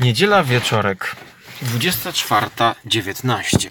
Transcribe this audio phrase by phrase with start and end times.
[0.00, 1.16] Niedziela wieczorek,
[1.62, 3.70] 24.19.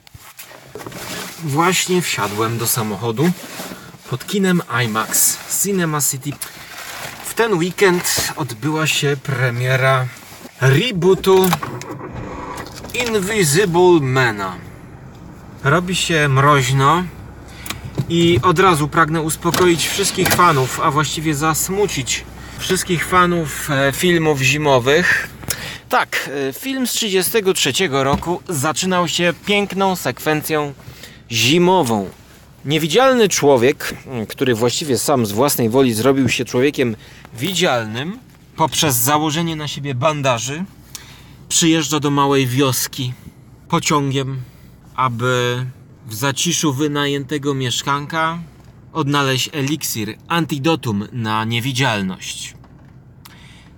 [1.44, 3.32] Właśnie wsiadłem do samochodu
[4.10, 6.32] pod kinem IMAX Cinema City.
[7.26, 10.08] W ten weekend odbyła się premiera
[10.62, 11.50] rebootu
[12.94, 14.56] Invisible Mana.
[15.64, 17.04] Robi się mroźno
[18.10, 22.24] i od razu pragnę uspokoić wszystkich fanów, a właściwie zasmucić
[22.60, 25.30] wszystkich fanów e, filmów zimowych.
[25.90, 30.74] Tak, e, film z 1933 roku zaczynał się piękną sekwencją
[31.32, 32.10] zimową.
[32.66, 36.96] Niewidzialny człowiek, m, który właściwie sam z własnej woli zrobił się człowiekiem
[37.34, 38.20] widzialnym
[38.56, 40.64] poprzez założenie na siebie bandaży,
[41.50, 43.14] przyjeżdża do małej wioski
[43.70, 44.42] pociągiem,
[44.96, 45.66] aby
[46.08, 48.40] w zaciszu wynajętego mieszkanka
[48.94, 52.56] odnaleźć eliksir, antidotum na niewidzialność.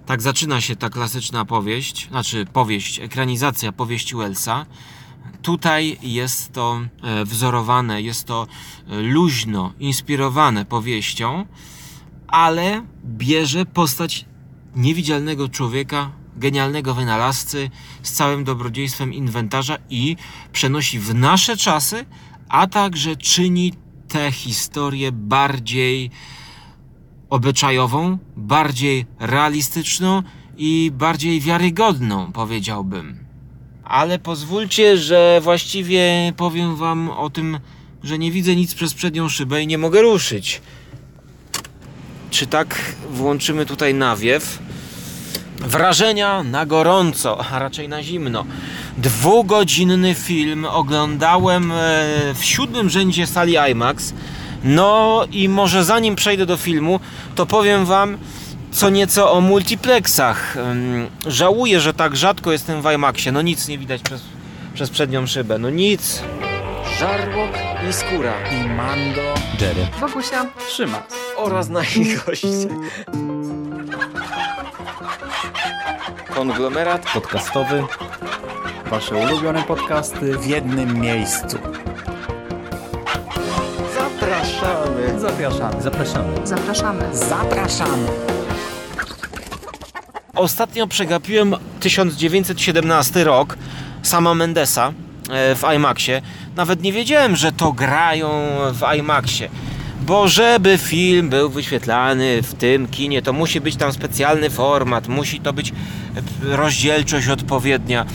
[0.06, 4.66] Tak zaczyna się ta klasyczna powieść, znaczy powieść, ekranizacja powieści Wellsa.
[5.42, 8.48] Tutaj jest to e, wzorowane, jest to
[8.88, 11.46] e, luźno inspirowane powieścią,
[12.28, 14.26] ale bierze postać
[14.76, 17.70] niewidzialnego człowieka, genialnego wynalazcy
[18.04, 20.16] z całym dobrodziejstwem inwentarza i
[20.54, 22.06] przenosi w nasze czasy,
[22.50, 23.74] a także czyni
[24.08, 26.12] tę historię bardziej
[27.30, 30.24] obyczajową, bardziej realistyczną
[30.58, 33.26] i bardziej wiarygodną, powiedziałbym.
[33.84, 37.60] Ale pozwólcie, że właściwie powiem wam o tym,
[38.04, 40.62] że nie widzę nic przez przednią szybę i nie mogę ruszyć.
[42.30, 44.60] Czy tak włączymy tutaj nawiew?
[45.62, 48.46] Wrażenia na gorąco, a raczej na zimno.
[48.98, 51.76] Dwugodzinny film oglądałem e,
[52.34, 54.14] w siódmym rzędzie sali IMAX.
[54.64, 57.00] No i może zanim przejdę do filmu,
[57.36, 58.18] to powiem wam
[58.72, 60.58] co nieco o multiplexach.
[61.28, 63.32] Żałuję, że tak rzadko jestem w IMAXie.
[63.32, 64.22] No nic nie widać przez,
[64.74, 65.58] przez przednią szybę.
[65.58, 66.22] No nic.
[67.00, 67.52] Żarłok
[67.90, 68.34] i skóra.
[68.52, 69.22] i Mando,
[69.62, 71.04] Jerry, Bogusia, Trzyma.
[71.38, 72.48] Oraz nasi goście.
[76.36, 77.84] Konglomerat Podcastowy.
[78.90, 81.58] Wasze ulubione podcasty w jednym miejscu.
[83.96, 85.20] Zapraszamy.
[85.20, 85.82] Zapraszamy.
[85.82, 86.48] Zapraszamy.
[86.48, 87.16] zapraszamy.
[87.16, 88.08] Zapraszamy.
[90.36, 93.58] Ostatnio przegapiłem 1917 rok
[94.04, 94.94] sama Mendesa
[95.30, 96.22] e, w IMAXie.
[96.56, 98.30] Nawet nie wiedziałem, że to grają
[98.74, 99.50] w IMAXie.
[100.02, 105.40] Bo żeby film był wyświetlany w tym kinie, to musi być tam specjalny format, musi
[105.40, 105.74] to być e,
[106.56, 108.06] rozdzielczość odpowiednia.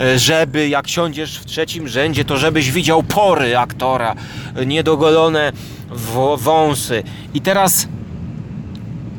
[0.00, 4.14] E, Żeby jak siądziesz w trzecim rzędzie, to żebyś widział pory aktora,
[4.56, 5.52] e, niedogolone
[6.36, 7.02] wąsy.
[7.34, 7.88] I teraz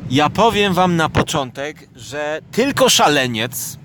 [0.09, 3.77] ja powiem wam na początek, że tylko szaleniec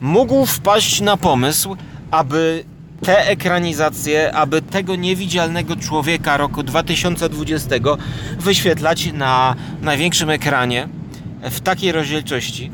[0.00, 1.76] mógł wpaść na pomysł,
[2.10, 2.64] aby
[3.02, 7.70] te ekranizacje, aby tego niewidzialnego człowieka roku 2020
[8.38, 10.88] wyświetlać na największym ekranie
[11.42, 12.70] w takiej rozdzielczości,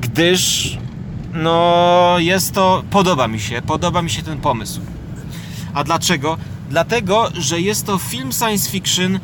[0.00, 0.78] gdyż
[1.32, 4.80] no jest to, podoba mi się, podoba mi się ten pomysł.
[5.74, 6.38] A dlaczego?
[6.70, 9.20] Dlatego, że jest to film science fiction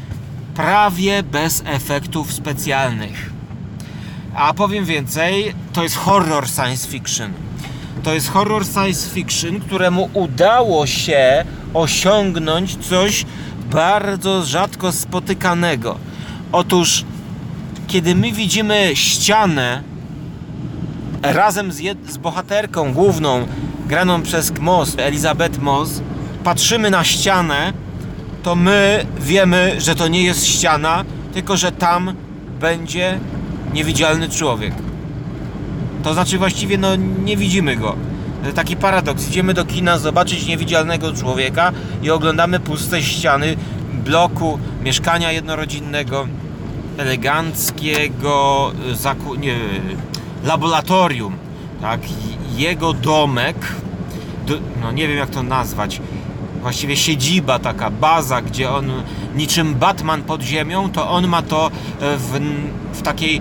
[0.54, 3.30] prawie bez efektów specjalnych.
[4.34, 7.32] A powiem więcej, to jest horror science fiction.
[8.02, 13.24] To jest horror science fiction, któremu udało się osiągnąć coś
[13.70, 15.98] bardzo rzadko spotykanego.
[16.52, 17.04] Otóż,
[17.86, 19.82] kiedy my widzimy ścianę
[21.22, 23.46] razem z, z bohaterką główną,
[23.86, 26.00] graną przez Moss, Elizabeth Moss,
[26.44, 27.72] patrzymy na ścianę,
[28.42, 31.04] to my wiemy, że to nie jest ściana,
[31.34, 32.14] tylko że tam
[32.60, 33.20] będzie
[33.72, 34.74] niewidzialny człowiek.
[36.06, 37.96] To znaczy właściwie no nie widzimy go.
[38.44, 39.28] To Taki paradoks.
[39.28, 41.72] Idziemy do kina zobaczyć niewidzialnego człowieka
[42.02, 43.56] i oglądamy puste ściany
[44.04, 46.26] bloku mieszkania jednorodzinnego,
[46.98, 49.34] eleganckiego y, zaku...
[49.34, 49.54] nie,
[50.44, 51.36] laboratorium.
[51.80, 52.00] Tak?
[52.56, 53.56] Jego domek,
[54.46, 56.00] do, no nie wiem jak to nazwać,
[56.62, 58.90] właściwie siedziba, taka baza, gdzie on
[59.36, 61.66] niczym Batman pod ziemią, to on ma to
[62.00, 62.40] e, w,
[62.92, 63.40] w takiej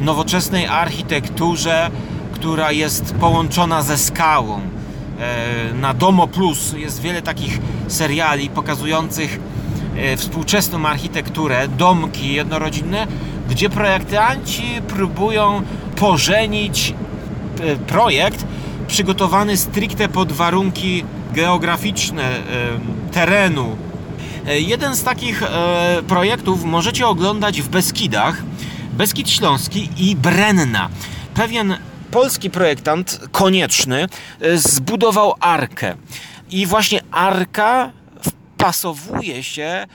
[0.00, 1.90] nowoczesnej architekturze,
[2.32, 4.60] która jest połączona ze skałą.
[4.60, 7.58] E, Na Domo Plus jest wiele takich
[7.88, 9.40] seriali pokazujących
[9.96, 13.06] e, współczesną architekturę, domki jednorodzinne,
[13.50, 15.62] gdzie projektanci próbują
[15.96, 16.94] pożenić
[17.60, 18.44] e, projekt
[18.86, 22.22] przygotowany stricte pod warunki geograficzne
[23.12, 23.76] terenu.
[24.46, 25.42] Jeden z takich
[26.08, 28.42] projektów możecie oglądać w Beskidach.
[29.00, 30.88] Beskid Śląski i Brenna.
[31.34, 31.76] Pewien
[32.10, 34.06] polski projektant, konieczny,
[34.40, 35.94] e, zbudował arkę.
[36.50, 37.92] I właśnie arka
[38.22, 39.86] wpasowuje się e,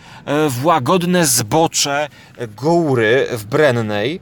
[0.49, 2.09] w łagodne zbocze
[2.55, 4.21] góry w Brennej.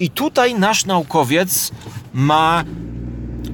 [0.00, 1.70] I tutaj nasz naukowiec
[2.14, 2.64] ma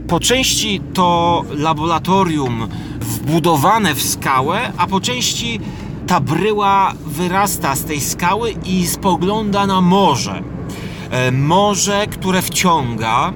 [0.08, 2.68] po części to laboratorium
[3.00, 5.60] wbudowane w skałę, a po części
[6.10, 10.42] ta bryła wyrasta z tej skały i spogląda na morze.
[11.10, 13.32] E, Morze, które wciąga,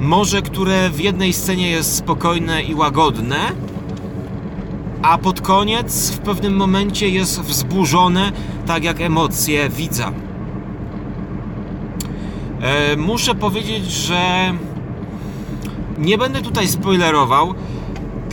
[0.00, 3.38] morze, które w jednej scenie jest spokojne i łagodne,
[5.02, 8.32] a pod koniec w pewnym momencie jest wzburzone,
[8.66, 10.12] tak jak emocje widza.
[12.60, 14.54] E, muszę powiedzieć, że
[15.98, 17.54] nie będę tutaj spoilerował,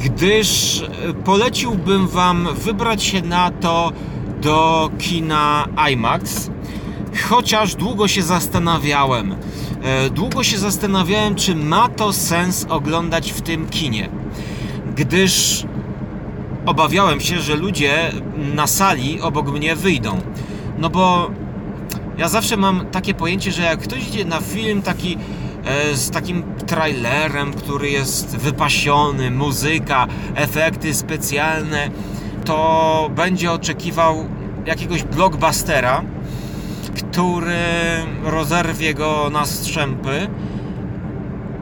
[0.05, 3.91] gdyż e, poleciłbym Wam wybrać się na to
[4.41, 6.49] do kina IMAX.
[7.29, 9.35] Chociaż długo się zastanawiałem,
[9.83, 14.09] e, długo się zastanawiałem, czy ma to sens oglądać w tym kinie,
[14.95, 15.65] gdyż
[16.65, 18.11] obawiałem się, że ludzie
[18.53, 20.21] na sali obok mnie wyjdą.
[20.77, 21.31] No bo
[22.17, 25.17] ja zawsze mam takie pojęcie, że jak ktoś idzie na film taki
[25.93, 31.89] z takim trailerem, który jest wypasiony, muzyka, efekty specjalne,
[32.45, 34.25] to będzie oczekiwał
[34.65, 36.03] jakiegoś blockbustera,
[36.95, 37.55] który
[38.23, 40.27] rozerwie go na strzępy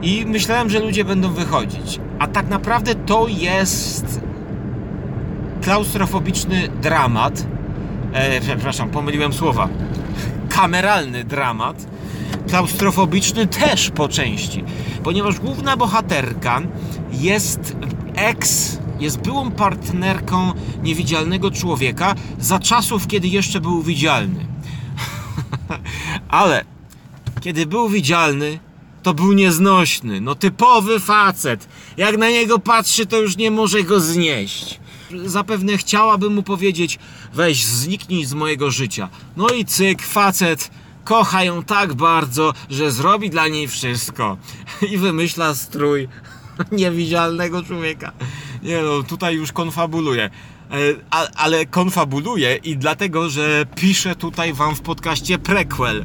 [0.02, 2.00] i myślałem, że ludzie będą wychodzić.
[2.18, 4.20] A tak naprawdę to jest
[5.62, 7.46] klaustrofobiczny dramat.
[8.12, 9.68] E, przepraszam, pomyliłem słowa.
[10.48, 11.86] Kameralny dramat.
[12.48, 14.64] Klaustrofobiczny też po części,
[15.04, 16.62] ponieważ główna bohaterka
[17.12, 17.76] jest
[18.14, 20.52] ex, jest byłą partnerką
[20.82, 24.46] niewidzialnego człowieka za czasów, kiedy jeszcze był widzialny.
[26.28, 26.64] Ale
[27.40, 28.58] kiedy był widzialny,
[29.02, 30.20] to był nieznośny.
[30.20, 31.68] No typowy facet.
[31.96, 34.80] Jak na niego patrzy, to już nie może go znieść.
[35.24, 36.98] Zapewne chciałabym mu powiedzieć:
[37.34, 39.08] weź, zniknij z mojego życia.
[39.36, 40.70] No i cyk, facet
[41.04, 44.36] kocha ją tak bardzo, że zrobi dla niej wszystko.
[44.92, 46.08] I wymyśla strój
[46.72, 48.12] niewidzialnego człowieka.
[48.62, 50.30] Nie no, tutaj już konfabuluje.
[51.10, 56.04] A- Ale konfabuluje i dlatego, że piszę tutaj wam w podcaście prequel.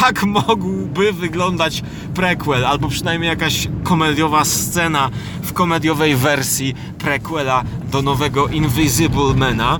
[0.00, 1.82] Tak mógłby wyglądać
[2.14, 5.10] prequel, albo przynajmniej jakaś komediowa scena
[5.42, 9.78] w komediowej wersji prequela do nowego Invisible Mana.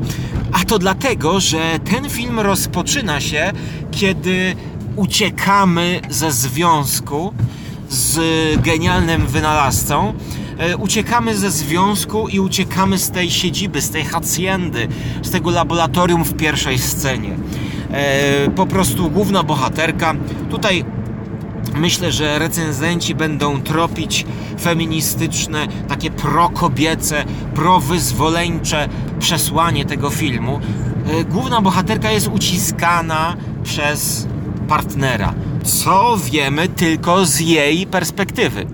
[0.54, 3.52] A to dlatego, że ten film rozpoczyna się,
[3.90, 4.56] kiedy
[4.96, 7.32] uciekamy ze związku
[7.90, 8.18] z
[8.62, 10.14] genialnym wynalazcą.
[10.58, 14.88] E, Uciekamy ze związku i uciekamy z tej siedziby, z tej haciendy,
[15.22, 17.36] z tego laboratorium w pierwszej scenie.
[17.90, 20.14] E, Po prostu główna bohaterka.
[20.50, 20.84] Tutaj
[21.76, 24.26] myślę, że recenzenci będą tropić
[24.60, 27.24] feministyczne, takie prokobiece,
[27.54, 28.88] prowyzwoleńcze
[29.18, 30.60] przesłanie tego filmu.
[31.20, 34.26] E, Główna bohaterka jest uciskana przez
[34.68, 35.34] partnera,
[35.64, 38.66] co wiemy tylko z jej perspektywy.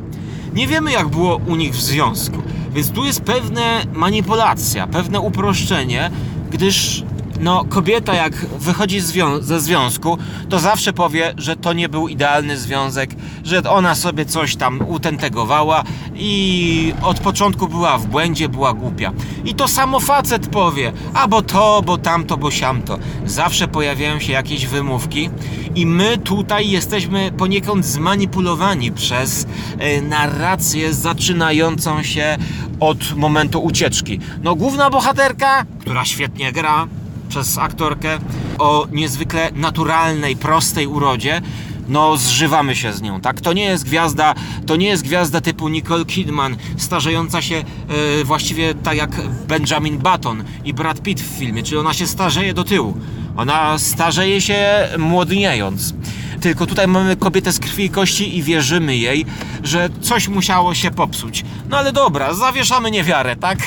[0.55, 2.43] Nie wiemy, jak było u nich w związku,
[2.75, 3.63] więc tu jest pewna
[3.93, 6.11] manipulacja, pewne uproszczenie,
[6.51, 7.05] gdyż
[7.41, 12.59] no, kobieta jak wychodzi zwią- ze związku, to zawsze powie, że to nie był idealny
[12.59, 13.11] związek,
[13.45, 15.83] że ona sobie coś tam utentegowała
[16.15, 19.13] i od początku była w błędzie, była głupia.
[19.45, 22.99] I to samo facet powie, a bo to, bo tamto, bo siamto.
[23.27, 25.31] Zawsze pojawiają się jakieś wymówki
[25.75, 29.47] i my tutaj jesteśmy poniekąd zmanipulowani przez
[29.79, 32.37] e, narrację zaczynającą się
[32.81, 34.21] od momentu ucieczki.
[34.43, 36.87] No główna bohaterka, która świetnie gra,
[37.31, 38.19] przez aktorkę
[38.59, 41.43] o niezwykle naturalnej, prostej urodzie,
[41.89, 43.41] no zżywamy się z nią, tak?
[43.41, 44.35] To nie jest gwiazda,
[44.67, 49.11] to nie jest gwiazda typu Nicole Kidman, starzejąca się e, właściwie tak jak
[49.49, 52.97] Benjamin Button i Brad Pitt w filmie, czyli ona się starzeje do tyłu.
[53.37, 55.95] Ona starzeje się młodniejąc.
[56.41, 59.27] Tylko tutaj mamy kobietę z krwi i kości i wierzymy jej,
[59.65, 61.45] że coś musiało się popsuć.
[61.69, 63.59] No ale dobra, zawieszamy niewiarę, tak?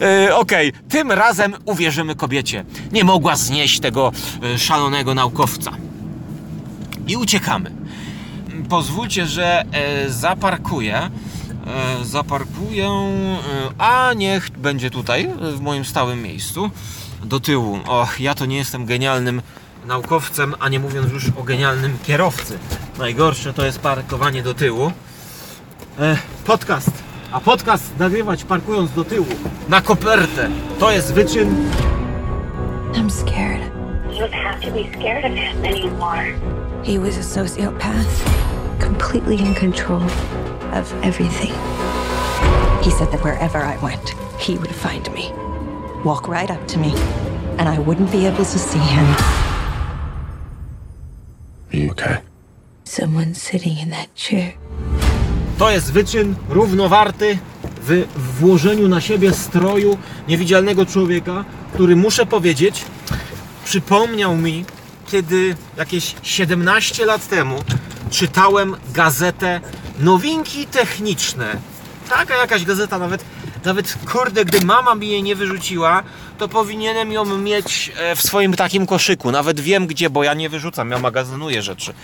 [0.00, 2.64] E, Okej, tym razem uwierzymy kobiecie.
[2.92, 4.12] Nie mogła znieść tego
[4.42, 5.72] e, szalonego naukowca.
[7.06, 7.70] I uciekamy.
[8.68, 11.10] Pozwólcie, że e, zaparkuję.
[11.66, 13.38] E, zaparkuję, e,
[13.78, 16.70] a niech będzie tutaj, e, w moim stałym miejscu,
[17.24, 17.78] do tyłu.
[17.86, 19.42] Och, ja to nie jestem genialnym
[19.86, 22.58] naukowcem, a nie mówiąc już o genialnym kierowcy.
[22.98, 24.92] Najgorsze to jest parkowanie do tyłu.
[26.44, 27.05] Podcast.
[27.32, 29.26] A podcast nagrywać parkując do tyłu
[29.68, 30.48] na kopertę.
[30.80, 31.70] To jest wyczyn.
[32.92, 33.76] I'm scared.
[34.16, 36.34] just have to be scared of him anymore.
[36.82, 40.02] He was a sociopath, completely in control
[40.72, 41.52] of everything.
[42.82, 45.32] He said that wherever I went, he would find me,
[46.04, 46.94] walk right up to me,
[47.58, 49.04] and I wouldn't be able to see him.
[51.72, 52.20] Are you okay?
[52.84, 54.54] Someone sitting in that chair.
[55.58, 57.38] To jest wyczyn równowarty
[57.82, 58.04] w
[58.40, 59.98] włożeniu na siebie stroju
[60.28, 61.44] niewidzialnego człowieka,
[61.74, 62.84] który muszę powiedzieć,
[63.64, 64.64] przypomniał mi,
[65.06, 67.56] kiedy jakieś 17 lat temu
[68.10, 69.60] czytałem gazetę
[69.98, 71.56] Nowinki Techniczne.
[72.08, 73.24] Taka jakaś gazeta, nawet,
[73.64, 76.02] nawet kurde, gdy mama mi jej nie wyrzuciła,
[76.38, 79.30] to powinienem ją mieć e, w swoim takim koszyku.
[79.30, 81.94] Nawet wiem gdzie, bo ja nie wyrzucam, ja magazynuję rzeczy.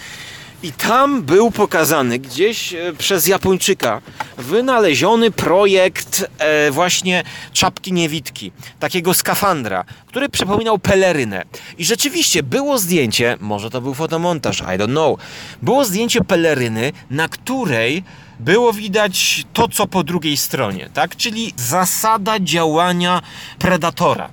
[0.63, 4.01] I tam był pokazany gdzieś e, przez Japończyka
[4.39, 11.45] wynaleziony projekt e, właśnie czapki niewidki, takiego skafandra, który przypominał pelerynę.
[11.79, 15.19] I rzeczywiście było zdjęcie, może to był fotomontaż, I don't know.
[15.63, 18.05] Było zdjęcie peleryny, na której
[18.41, 21.17] było widać to, co po drugiej stronie, tak?
[21.17, 23.23] Czyli zasada działania
[23.59, 24.31] Predatora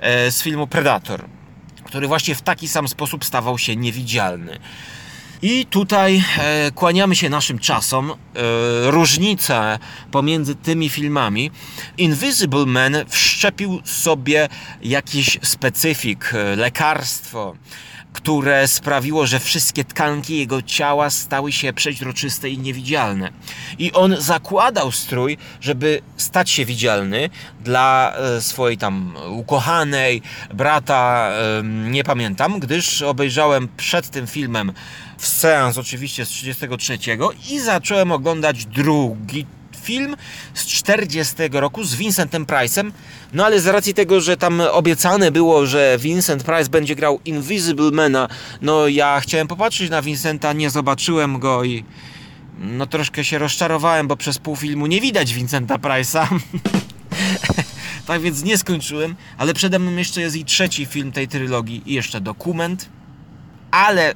[0.00, 1.24] e, z filmu Predator,
[1.84, 4.58] który właśnie w taki sam sposób stawał się niewidzialny.
[5.42, 8.10] I tutaj e, kłaniamy się naszym czasom.
[8.10, 8.14] E,
[8.90, 9.78] różnica
[10.10, 11.50] pomiędzy tymi filmami.
[11.98, 14.48] Invisible Man wszczepił sobie
[14.82, 17.54] jakiś specyfik, e, lekarstwo,
[18.12, 23.30] które sprawiło, że wszystkie tkanki jego ciała stały się przeźroczyste i niewidzialne.
[23.78, 27.30] I on zakładał strój, żeby stać się widzialny
[27.60, 30.22] dla e, swojej tam ukochanej,
[30.54, 34.72] brata, e, nie pamiętam, gdyż obejrzałem przed tym filmem
[35.18, 36.98] w seans oczywiście z 33
[37.50, 39.46] i zacząłem oglądać drugi
[39.82, 40.16] film
[40.54, 42.90] z 40 roku z Vincentem Price'em,
[43.32, 47.90] no ale z racji tego, że tam obiecane było, że Vincent Price będzie grał Invisible
[47.90, 48.28] Mana,
[48.62, 51.84] no ja chciałem popatrzeć na Vincenta, nie zobaczyłem go i
[52.58, 56.26] no troszkę się rozczarowałem, bo przez pół filmu nie widać Vincenta Price'a.
[58.06, 61.94] tak więc nie skończyłem, ale przede mną jeszcze jest i trzeci film tej trylogii i
[61.94, 62.88] jeszcze dokument,
[63.70, 64.14] ale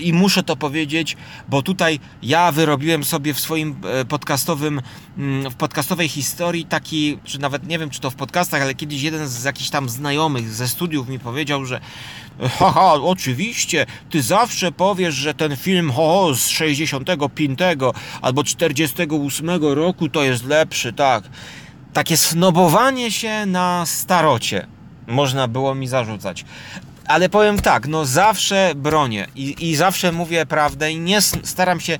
[0.00, 1.16] i muszę to powiedzieć,
[1.48, 4.80] bo tutaj ja wyrobiłem sobie w swoim e, podcastowym,
[5.18, 9.02] mm, w podcastowej historii taki, czy nawet nie wiem, czy to w podcastach, ale kiedyś
[9.02, 11.80] jeden z jakichś tam znajomych ze studiów mi powiedział, że
[12.58, 17.58] haha, oczywiście, ty zawsze powiesz, że ten film ho, ho, z 65
[18.22, 21.24] albo 48 roku to jest lepszy, tak.
[21.92, 24.66] Takie snobowanie się na starocie
[25.06, 26.44] można było mi zarzucać.
[27.06, 31.98] Ale powiem tak, no zawsze bronię i, i zawsze mówię prawdę i nie staram się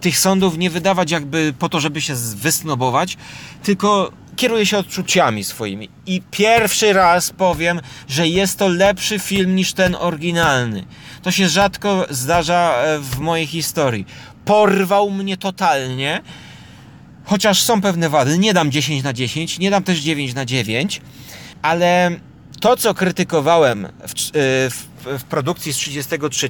[0.00, 3.16] tych sądów nie wydawać jakby po to, żeby się wysnobować,
[3.62, 5.88] tylko kieruję się odczuciami swoimi.
[6.06, 10.84] I pierwszy raz powiem, że jest to lepszy film niż ten oryginalny.
[11.22, 14.06] To się rzadko zdarza e, w mojej historii.
[14.44, 16.22] Porwał mnie totalnie.
[17.24, 21.00] Chociaż są pewne wady, nie dam 10 na 10, nie dam też 9 na 9,
[21.62, 22.10] ale
[22.60, 24.86] to, co krytykowałem w, y, w,
[25.18, 26.48] w produkcji z 33,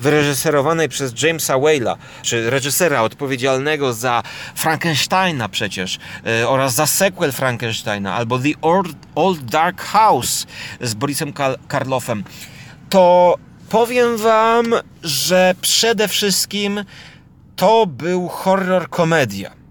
[0.00, 4.22] wyreżyserowanej przez Jamesa Whale'a, czy reżysera odpowiedzialnego za
[4.54, 5.98] Frankensteina przecież,
[6.42, 10.46] y, oraz za sequel Frankensteina, albo The Old, Old Dark House
[10.80, 12.24] z Borisem Kal- Karloffem,
[12.90, 13.34] to
[13.68, 16.84] powiem wam, że przede wszystkim
[17.56, 19.64] to był horror komedia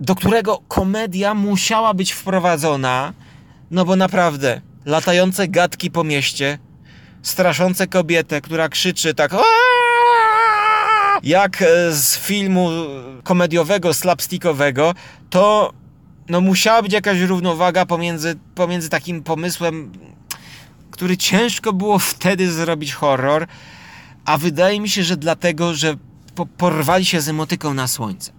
[0.00, 3.12] do którego komedia musiała być wprowadzona,
[3.70, 6.58] no bo naprawdę, latające gadki po mieście,
[7.22, 9.34] straszące kobietę, która krzyczy tak
[11.22, 12.70] jak e, z filmu
[13.22, 14.94] komediowego, slapstickowego,
[15.30, 15.72] to
[16.28, 19.92] no musiała być jakaś równowaga pomiędzy, pomiędzy takim pomysłem,
[20.90, 23.46] który ciężko było wtedy zrobić horror,
[24.24, 25.96] a wydaje mi się, że dlatego, że
[26.34, 28.32] po, porwali się z emotyką na słońce.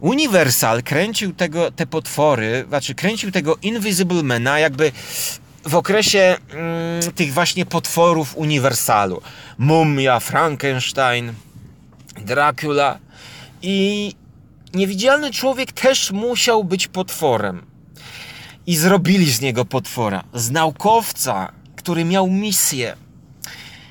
[0.00, 4.92] Universal kręcił tego, te potwory, znaczy kręcił tego Invisible Mana jakby
[5.64, 9.22] w okresie mm, tych właśnie potworów Uniwersalu.
[9.58, 11.32] Mumia, Frankenstein,
[12.16, 12.98] Dracula
[13.62, 14.12] i
[14.74, 17.66] niewidzialny człowiek też musiał być potworem.
[18.66, 20.24] I zrobili z niego potwora.
[20.34, 22.96] Z naukowca, który miał misję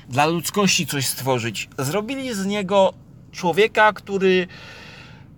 [0.08, 1.68] dla ludzkości coś stworzyć.
[1.78, 2.94] Zrobili z niego
[3.32, 4.48] człowieka, który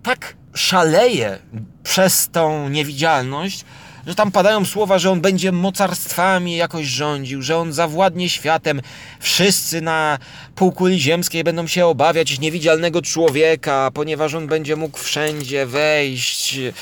[0.03, 1.39] tak szaleje
[1.83, 3.65] przez tą niewidzialność,
[4.07, 8.81] że tam padają słowa, że on będzie mocarstwami jakoś rządził, że on zawładnie światem.
[9.19, 10.19] Wszyscy na
[10.55, 16.73] półkuli ziemskiej będą się obawiać niewidzialnego człowieka, ponieważ on będzie mógł wszędzie wejść, yy,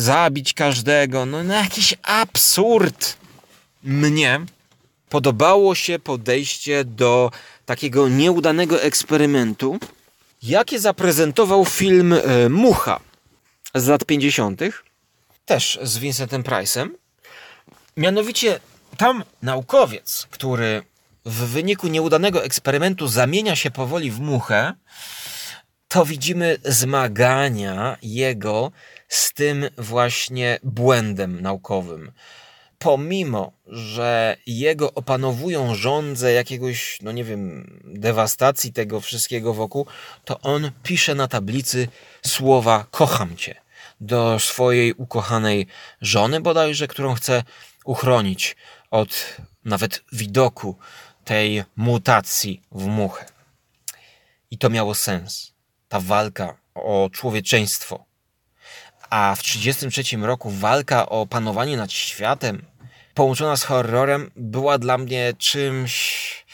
[0.00, 1.26] zabić każdego.
[1.26, 3.16] No, no jakiś absurd.
[3.84, 4.40] Mnie
[5.08, 7.30] podobało się podejście do
[7.66, 9.78] takiego nieudanego eksperymentu,
[10.42, 13.00] jakie zaprezentował film e, Mucha
[13.74, 14.60] z lat 50.,
[15.44, 16.88] też z Vincentem Price'em.
[17.96, 18.60] Mianowicie
[18.96, 20.82] tam naukowiec, który
[21.24, 24.74] w wyniku nieudanego eksperymentu zamienia się powoli w muchę,
[25.88, 28.72] to widzimy zmagania jego
[29.08, 32.12] z tym właśnie błędem naukowym.
[32.82, 39.86] Pomimo, że jego opanowują żądze jakiegoś, no nie wiem, dewastacji tego wszystkiego wokół,
[40.24, 41.88] to on pisze na tablicy
[42.26, 43.54] słowa kocham cię
[44.00, 45.66] do swojej ukochanej
[46.00, 47.42] żony bodajże, którą chce
[47.84, 48.56] uchronić
[48.90, 50.76] od nawet widoku
[51.24, 53.26] tej mutacji w muchę.
[54.50, 55.52] I to miało sens.
[55.88, 58.04] Ta walka o człowieczeństwo.
[59.10, 62.69] A w 1933 roku walka o panowanie nad światem,
[63.14, 66.44] połączona z horrorem, była dla mnie czymś,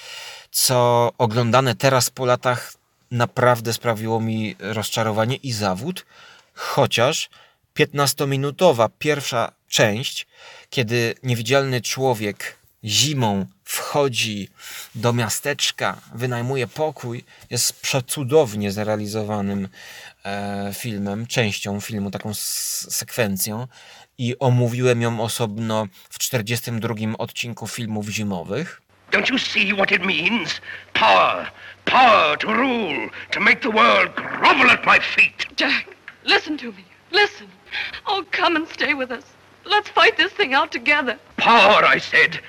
[0.50, 2.72] co oglądane teraz po latach
[3.10, 6.06] naprawdę sprawiło mi rozczarowanie i zawód,
[6.54, 7.30] chociaż
[7.78, 10.26] 15-minutowa pierwsza część,
[10.70, 14.48] kiedy niewidzialny człowiek zimą wchodzi
[14.94, 19.68] do miasteczka, wynajmuje pokój, jest przecudownie zrealizowanym
[20.24, 23.68] e, filmem, częścią filmu, taką sekwencją
[24.18, 28.82] i omówiłem ją osobno w 42 odcinku filmów zimowych.
[29.10, 30.60] Don't you see what it means?
[30.92, 31.50] Power.
[31.84, 35.46] Power to rule, to make the world grovel at my feet.
[35.56, 35.86] Jack,
[36.24, 36.84] listen to me.
[37.12, 37.46] Listen.
[38.06, 39.24] Oh, come and stay with us.
[39.64, 41.18] Let's fight this thing out together.
[41.36, 42.40] Power, I said.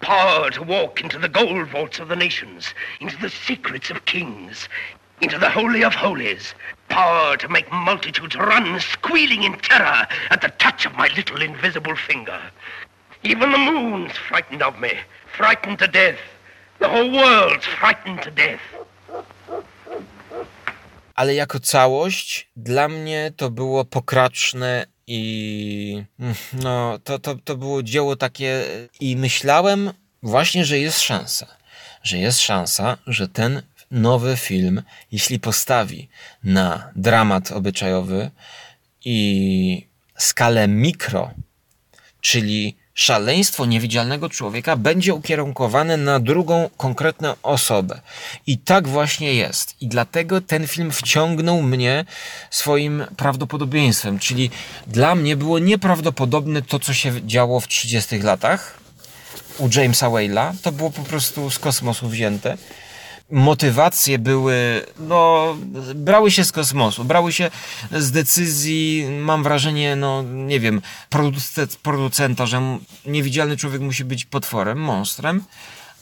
[0.00, 4.68] Power to walk into the gold vaults of the nations, into the secrets of kings,
[5.24, 6.54] into the Holy of Holies.
[6.90, 11.96] Power to make multitudes run squealing in terror at the touch of my little invisible
[11.96, 12.38] finger.
[13.22, 14.92] Even the moon's frightened of me,
[15.34, 16.18] frightened to death.
[16.78, 18.60] The whole world's frightened to death.
[21.14, 26.02] ale jako całość dla mnie to było pokraczne i
[26.52, 28.64] no, to, to, to było dzieło takie
[29.00, 31.46] i myślałem właśnie, że jest szansa,
[32.02, 33.62] że jest szansa, że ten
[33.94, 36.08] nowy film, jeśli postawi
[36.44, 38.30] na dramat obyczajowy
[39.04, 39.86] i
[40.18, 41.30] skalę mikro,
[42.20, 48.00] czyli szaleństwo niewidzialnego człowieka będzie ukierunkowane na drugą konkretną osobę.
[48.46, 49.76] I tak właśnie jest.
[49.80, 52.04] I dlatego ten film wciągnął mnie
[52.50, 54.18] swoim prawdopodobieństwem.
[54.18, 54.50] Czyli
[54.86, 58.78] dla mnie było nieprawdopodobne to, co się działo w 30 latach
[59.58, 60.52] u Jamesa Whale'a.
[60.62, 62.56] To było po prostu z kosmosu wzięte
[63.30, 65.56] motywacje były, no,
[65.94, 67.50] brały się z kosmosu, brały się
[67.92, 74.78] z decyzji, mam wrażenie, no, nie wiem, producent, producenta, że niewidzialny człowiek musi być potworem,
[74.78, 75.44] monstrem.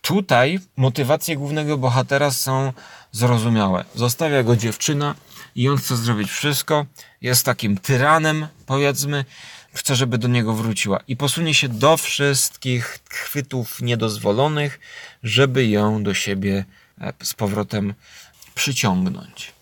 [0.01, 2.73] Tutaj motywacje głównego bohatera są
[3.13, 3.85] zrozumiałe.
[3.95, 5.15] Zostawia go dziewczyna
[5.55, 6.87] i on chce zrobić wszystko,
[7.21, 9.25] jest takim tyranem, powiedzmy,
[9.73, 14.81] chce, żeby do niego wróciła i posunie się do wszystkich chwytów niedozwolonych,
[15.23, 16.65] żeby ją do siebie
[17.23, 17.95] z powrotem
[18.55, 19.53] przyciągnąć.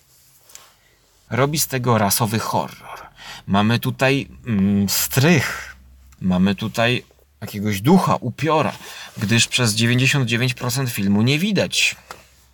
[1.31, 3.01] Robi z tego rasowy horror.
[3.47, 5.77] Mamy tutaj mm, strych,
[6.21, 7.05] mamy tutaj
[7.41, 8.73] jakiegoś ducha, upiora,
[9.19, 11.97] gdyż przez 99% filmu nie widać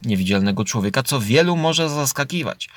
[0.02, 2.68] niewidzialnego człowieka, co wielu może zaskakiwać,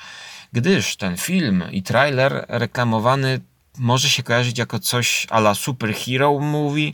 [0.52, 3.40] gdyż ten film i trailer reklamowany
[3.78, 6.92] może się kojarzyć jako coś ala superhero movie,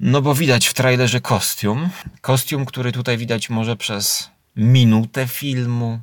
[0.00, 1.90] no bo widać w trailerze kostium.
[2.20, 6.00] Kostium, który tutaj widać może przez minutę filmu.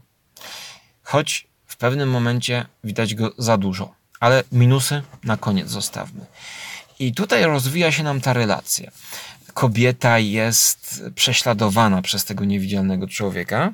[1.04, 3.94] Choć w pewnym momencie widać go za dużo.
[4.20, 6.26] Ale minusy na koniec zostawmy.
[7.00, 8.92] I tutaj rozwija się nam ta relacja.
[9.54, 13.74] Kobieta jest prześladowana przez tego niewidzialnego człowieka.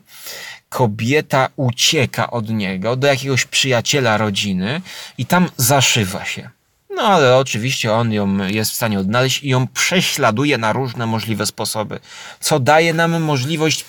[0.69, 4.81] Kobieta ucieka od niego do jakiegoś przyjaciela rodziny
[5.17, 6.49] i tam zaszywa się.
[6.95, 11.45] No ale oczywiście on ją jest w stanie odnaleźć i ją prześladuje na różne możliwe
[11.45, 11.99] sposoby,
[12.39, 13.85] co daje nam możliwość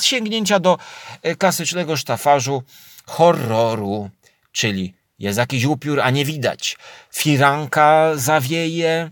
[0.00, 0.78] sięgnięcia do
[1.22, 2.62] e, klasycznego sztafarzu
[3.06, 4.10] horroru,
[4.52, 6.76] czyli jest jakiś upiór, a nie widać.
[7.14, 9.10] Firanka zawieje,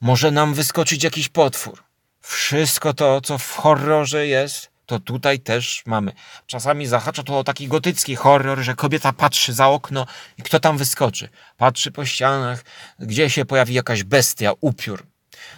[0.00, 1.82] może nam wyskoczyć jakiś potwór.
[2.20, 6.12] Wszystko to, co w horrorze jest, to tutaj też mamy.
[6.46, 10.06] Czasami zahacza to o taki gotycki horror, że kobieta patrzy za okno
[10.38, 11.28] i kto tam wyskoczy.
[11.56, 12.64] Patrzy po ścianach,
[12.98, 15.06] gdzie się pojawi jakaś bestia, upiór.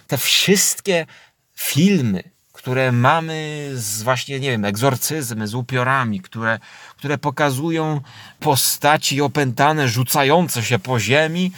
[0.07, 1.05] Te wszystkie
[1.55, 6.59] filmy, które mamy z właśnie, nie wiem, egzorcyzmy, z upiorami, które,
[6.97, 8.01] które pokazują
[8.39, 11.51] postaci opętane, rzucające się po ziemi,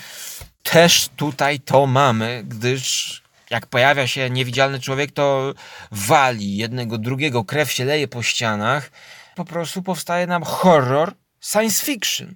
[0.64, 5.54] też tutaj to mamy, gdyż jak pojawia się niewidzialny człowiek, to
[5.92, 8.92] wali jednego, drugiego, krew się leje po ścianach.
[9.36, 12.36] Po prostu powstaje nam horror science fiction.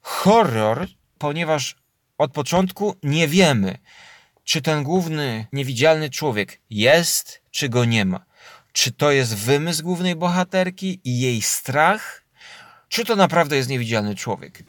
[0.00, 0.86] Horror,
[1.18, 1.76] ponieważ
[2.18, 3.78] od początku nie wiemy,
[4.44, 8.24] czy ten główny niewidzialny człowiek jest, czy go nie ma.
[8.72, 12.24] Czy to jest wymysł głównej bohaterki i jej strach,
[12.88, 14.62] czy to naprawdę jest niewidzialny człowiek.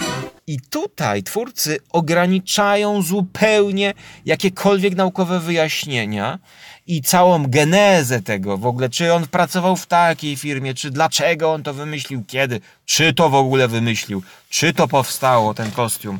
[0.48, 3.94] I tutaj twórcy ograniczają zupełnie
[4.26, 6.40] jakiekolwiek naukowe wyjaśnienia
[6.88, 11.64] i całą genezę tego, w ogóle czy on pracował w takiej firmie, czy dlaczego on
[11.64, 16.20] to wymyślił, kiedy, czy to w ogóle wymyślił, czy to powstało, ten kostium.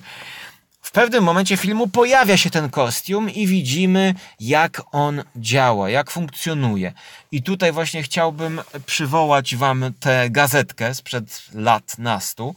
[0.96, 6.94] Pewnym momencie filmu pojawia się ten kostium i widzimy, jak on działa, jak funkcjonuje.
[7.32, 12.56] I tutaj właśnie chciałbym przywołać Wam tę gazetkę sprzed lat nastu.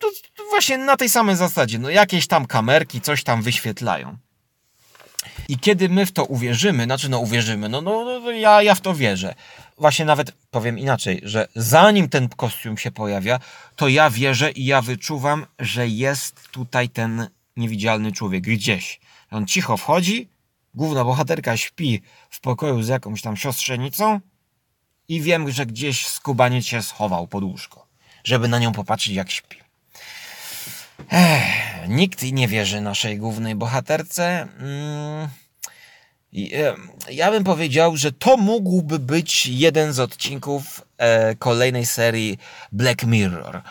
[0.00, 0.08] To
[0.50, 1.78] właśnie na tej samej zasadzie.
[1.78, 4.16] No jakieś tam kamerki coś tam wyświetlają.
[5.48, 8.80] I kiedy my w to uwierzymy, znaczy no uwierzymy, no, no, no ja, ja w
[8.80, 9.34] to wierzę.
[9.78, 13.40] Właśnie nawet powiem inaczej, że zanim ten kostium się pojawia,
[13.76, 19.00] to ja wierzę i ja wyczuwam, że jest tutaj ten niewidzialny człowiek gdzieś.
[19.30, 20.28] On cicho wchodzi,
[20.74, 24.20] główna bohaterka śpi w pokoju z jakąś tam siostrzenicą
[25.08, 27.86] i wiem, że gdzieś skubaniec się schował pod łóżko,
[28.24, 29.56] żeby na nią popatrzeć jak śpi.
[31.10, 34.48] Ech, nikt nie wierzy naszej głównej bohaterce.
[34.58, 35.28] Mm.
[37.10, 42.38] Ja bym powiedział, że to mógłby być jeden z odcinków e, kolejnej serii
[42.72, 43.62] Black Mirror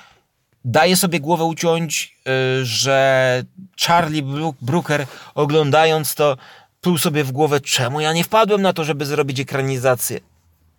[0.65, 2.17] daje sobie głowę uciąć,
[2.62, 3.43] y, że
[3.82, 4.23] Charlie
[4.62, 6.38] Brooker oglądając to
[6.82, 10.19] pluł sobie w głowę, czemu ja nie wpadłem na to, żeby zrobić ekranizację.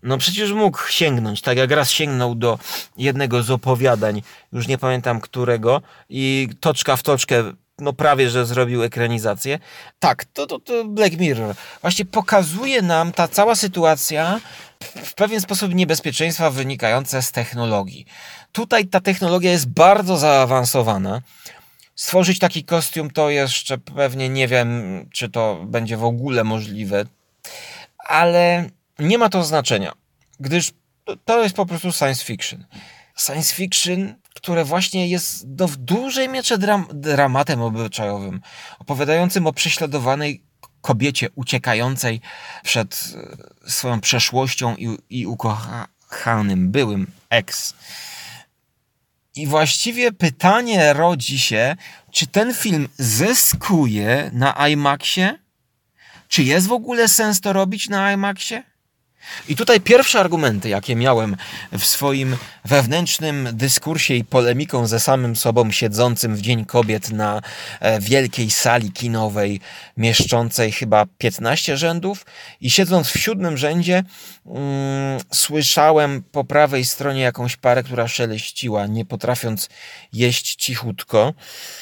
[0.02, 2.58] No przecież mógł sięgnąć, tak jak raz sięgnął do
[2.96, 4.22] jednego z opowiadań,
[4.52, 7.44] już nie pamiętam którego, i toczka w toczkę,
[7.78, 9.58] no prawie, że zrobił ekranizację.
[9.98, 11.54] Tak, to, to, to Black Mirror.
[11.80, 14.40] Właśnie pokazuje nam ta cała sytuacja
[15.04, 18.06] w pewien sposób niebezpieczeństwa wynikające z technologii.
[18.52, 21.22] Tutaj ta technologia jest bardzo zaawansowana.
[21.94, 27.04] Stworzyć taki kostium to jeszcze pewnie nie wiem, czy to będzie w ogóle możliwe,
[27.98, 29.92] ale nie ma to znaczenia,
[30.40, 30.72] gdyż
[31.24, 32.64] to jest po prostu science fiction.
[33.16, 38.40] Science fiction, które właśnie jest no, w dużej mierze dram dramatem obyczajowym,
[38.78, 40.42] opowiadającym o prześladowanej
[40.80, 42.20] kobiecie uciekającej
[42.62, 43.14] przed
[43.66, 47.74] e, swoją przeszłością i, i ukochanym byłym ex.
[49.36, 51.76] I właściwie pytanie rodzi się,
[52.10, 55.38] czy ten film zyskuje na IMAXie?
[56.28, 58.62] Czy jest w ogóle sens to robić na IMAXie?
[59.48, 61.36] I tutaj pierwsze argumenty, jakie miałem
[61.72, 67.42] w swoim wewnętrznym dyskursie i polemiką ze samym sobą, siedzącym w Dzień Kobiet na
[67.80, 69.60] e, wielkiej sali kinowej,
[69.96, 72.26] mieszczącej chyba 15 rzędów,
[72.60, 74.02] i siedząc w siódmym rzędzie,
[74.46, 79.68] mm, słyszałem po prawej stronie jakąś parę, która szeleściła, nie potrafiąc
[80.12, 81.34] jeść cichutko.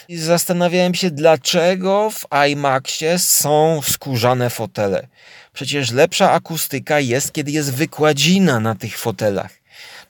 [0.08, 5.06] I zastanawiałem się, dlaczego w IMAXie są skórzane fotele.
[5.54, 9.52] Przecież lepsza akustyka jest, kiedy jest wykładzina na tych fotelach.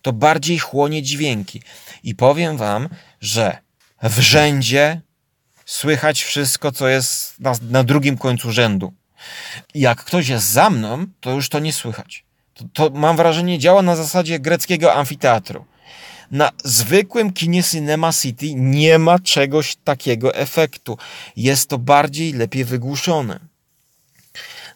[0.02, 1.62] To bardziej chłonie dźwięki.
[2.02, 2.88] I powiem wam,
[3.20, 3.58] że
[4.02, 5.00] w rzędzie
[5.66, 8.92] słychać wszystko, co jest na, na drugim końcu rzędu.
[9.74, 12.24] Jak ktoś jest za mną, to już to nie słychać.
[12.54, 15.64] To, to mam wrażenie działa na zasadzie greckiego amfiteatru.
[16.30, 20.98] Na zwykłym kinie Cinema City nie ma czegoś takiego efektu.
[21.36, 23.53] Jest to bardziej lepiej wygłuszone.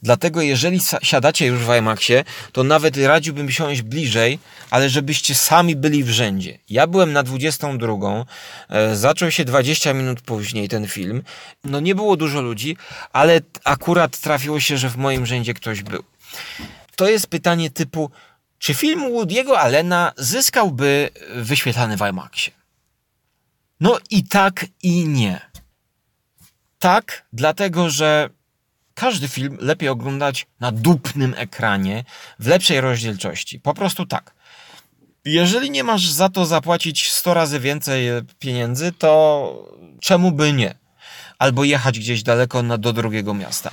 [0.02, 4.38] Dlatego jeżeli siadacie już w IMAXie, to nawet radziłbym siąść bliżej,
[4.70, 6.58] ale żebyście sami byli w rzędzie.
[6.68, 8.24] Ja byłem na 22,
[8.68, 11.22] e, zaczął się 20 minut później ten film.
[11.64, 12.76] No nie było dużo ludzi,
[13.12, 16.02] ale akurat trafiło się, że w moim rzędzie ktoś był.
[16.96, 18.10] To jest pytanie typu,
[18.58, 22.50] czy film Woody'ego Allena zyskałby wyświetlany w IMAXie?
[23.80, 25.40] No i tak i nie.
[26.78, 28.30] Tak, dlatego że
[28.98, 32.04] każdy film lepiej oglądać na dupnym ekranie
[32.38, 33.60] w lepszej rozdzielczości.
[33.60, 34.34] Po prostu tak.
[35.24, 38.08] Jeżeli nie masz za to zapłacić 100 razy więcej
[38.38, 39.68] pieniędzy, to
[40.00, 40.74] czemu by nie?
[41.38, 43.70] Albo jechać gdzieś daleko na, do drugiego miasta.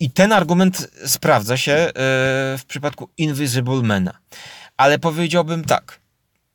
[0.00, 1.92] I ten argument sprawdza się yy,
[2.58, 4.18] w przypadku Invisible Mana.
[4.76, 6.00] Ale powiedziałbym tak.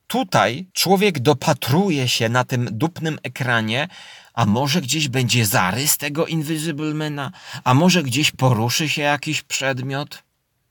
[0.07, 3.87] Tutaj człowiek dopatruje się na tym dupnym ekranie
[4.34, 7.32] a może gdzieś będzie zarys tego Invisible Mana?
[7.63, 10.24] A może gdzieś poruszy się jakiś przedmiot?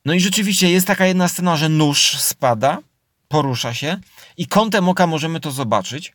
[0.05, 2.79] No i rzeczywiście jest taka jedna scena, że nóż spada,
[3.29, 3.99] porusza się
[4.37, 6.13] i kątem oka możemy to zobaczyć.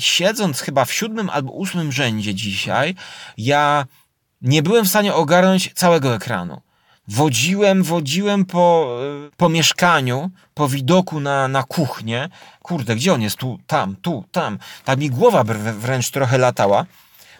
[0.00, 2.94] Siedząc chyba w siódmym albo ósmym rzędzie dzisiaj,
[3.36, 3.86] ja
[4.42, 6.60] Nie byłem w stanie ogarnąć całego ekranu.
[7.08, 12.28] Wodziłem, wodziłem po, e, po mieszkaniu, po widoku na, na kuchnię.
[12.62, 13.36] Kurde, gdzie on jest?
[13.36, 14.58] Tu, tam, tu, tam.
[14.84, 15.44] Tak mi głowa
[15.78, 16.86] wręcz trochę latała.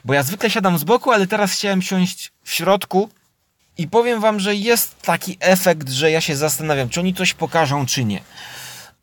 [0.04, 3.08] Bo ja zwykle siadam z boku, ale teraz chciałem siąść w środku
[3.78, 7.86] i powiem wam, że jest taki efekt, że ja się zastanawiam, czy oni coś pokażą,
[7.86, 8.20] czy nie.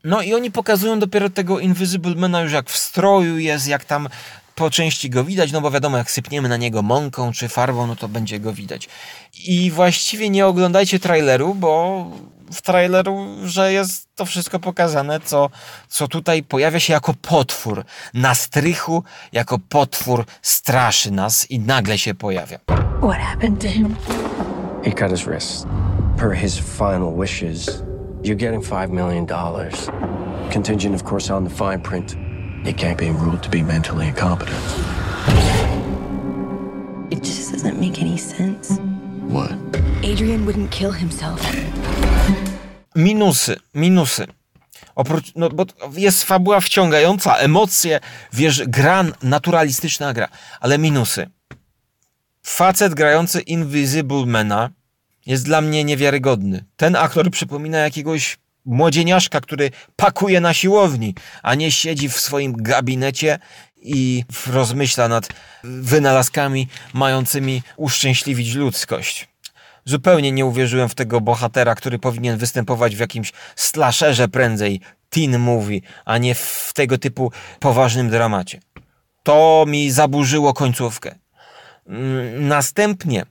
[0.04, 4.08] No i oni pokazują dopiero tego Invisible Mana już jak w stroju jest, jak tam
[4.54, 7.96] po części go widać, no bo wiadomo, jak sypniemy na niego mąką czy farbą, no
[7.96, 8.88] to będzie go widać.
[9.46, 12.06] I właściwie nie oglądajcie traileru, bo
[12.52, 15.50] w traileru, że jest to wszystko pokazane, co,
[15.88, 17.84] co tutaj pojawia się jako potwór.
[18.14, 22.58] Na strychu, jako potwór straszy nas i nagle się pojawia.
[23.02, 23.96] What happened to him?
[24.84, 25.66] He cut his wrist.
[26.16, 27.82] Per his final wishes,
[28.22, 29.26] you're getting $5 million.
[30.52, 32.31] Contingent, of course, on the fine print.
[32.64, 34.56] He can't be ruled to be mentally incompetent.
[37.10, 38.78] It just doesn't make any sense.
[39.28, 39.52] What?
[40.04, 41.40] Adrian wouldn't kill himself.
[42.94, 44.26] Minusy, minusy.
[44.94, 48.00] Oprócz, no bo jest fabuła wciągająca, emocje,
[48.32, 50.28] wiesz, gra, naturalistyczna gra,
[50.60, 51.26] ale minusy.
[52.42, 54.70] Facet grający Invisible Mana
[55.26, 56.64] jest dla mnie niewiarygodny.
[56.76, 63.38] Ten aktor przypomina jakiegoś młodzieniaszka, który pakuje na siłowni, a nie siedzi w swoim gabinecie
[63.76, 65.28] i rozmyśla nad
[65.64, 69.28] wynalazkami mającymi uszczęśliwić ludzkość.
[69.84, 75.80] Zupełnie nie uwierzyłem w tego bohatera, który powinien występować w jakimś slasherze prędzej, teen movie,
[76.04, 78.60] a nie w tego typu poważnym dramacie.
[79.22, 81.14] To mi zaburzyło końcówkę.
[81.86, 83.26] Mm, Następnie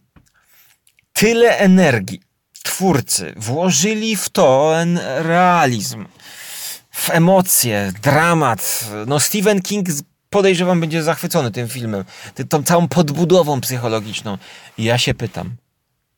[1.13, 2.21] tyle energii
[2.63, 4.73] twórcy włożyli w to
[5.17, 6.05] realizm,
[6.91, 8.85] w emocje, dramat.
[9.07, 9.87] No Stephen King
[10.29, 12.05] podejrzewam będzie zachwycony tym filmem,
[12.49, 14.37] tą całą podbudową psychologiczną.
[14.77, 15.55] I ja się pytam,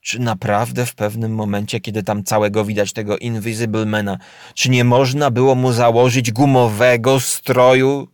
[0.01, 4.17] czy naprawdę w pewnym momencie, kiedy tam całego widać tego Invisible Mana,
[4.53, 8.07] czy nie można było mu założyć gumowego stroju,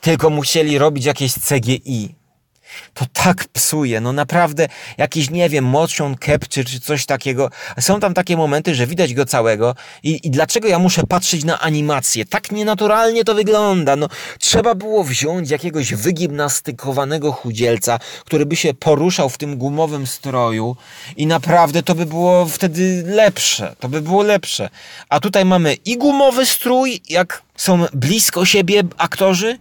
[0.00, 2.14] tylko musieli robić jakieś CGI?
[2.94, 7.50] To tak psuje, no naprawdę jakiś, nie wiem, motion capture czy coś takiego.
[7.80, 11.60] Są tam takie momenty, że widać go całego i, i dlaczego ja muszę patrzeć na
[11.60, 12.24] animację?
[12.24, 13.96] Tak nienaturalnie to wygląda.
[13.96, 14.08] No,
[14.38, 20.76] trzeba było wziąć jakiegoś wygimnastykowanego chudzielca, który by się poruszał w tym gumowym stroju
[21.16, 23.76] i naprawdę to by było wtedy lepsze.
[23.80, 24.68] To by było lepsze.
[25.08, 29.58] A tutaj mamy i gumowy strój, jak są blisko siebie aktorzy,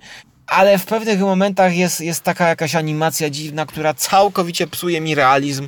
[0.47, 5.67] ale w pewnych momentach jest, jest taka jakaś animacja dziwna, która całkowicie psuje mi realizm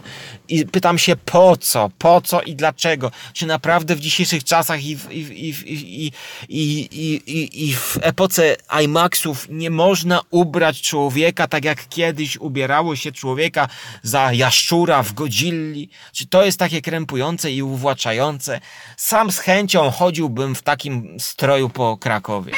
[0.50, 3.12] i pytam się po co, po co i dlaczego.
[3.34, 6.12] Czy naprawdę w dzisiejszych czasach i w, i, i, i,
[6.50, 13.12] i, i, i w epoce IMAXów nie można ubrać człowieka tak jak kiedyś ubierało się
[13.12, 13.68] człowieka
[14.04, 15.90] za jaszczura w Godzilli?
[16.14, 18.60] Czy to jest takie krępujące i uwłaczające?
[18.98, 22.54] Sam z chęcią chodziłbym w takim stroju po Krakowie.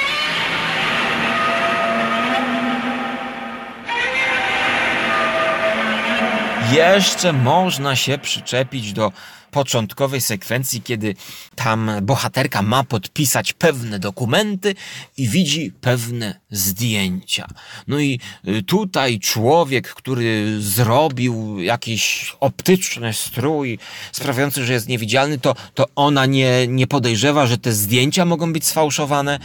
[6.72, 9.12] Jeszcze można się przyczepić do
[9.52, 11.16] początkowej sekwencji, kiedy
[11.56, 14.76] tam bohaterka ma podpisać pewne dokumenty
[15.18, 17.48] i widzi pewne zdjęcia.
[17.88, 23.80] No i y, tutaj człowiek, który zrobił jakiś optyczny strój
[24.12, 28.66] sprawiający, że jest niewidzialny, to, to ona nie, nie podejrzewa, że te zdjęcia mogą być
[28.66, 29.40] sfałszowane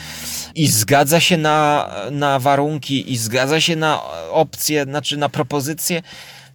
[0.54, 6.02] i zgadza się na, na warunki i zgadza się na opcje, znaczy na propozycje.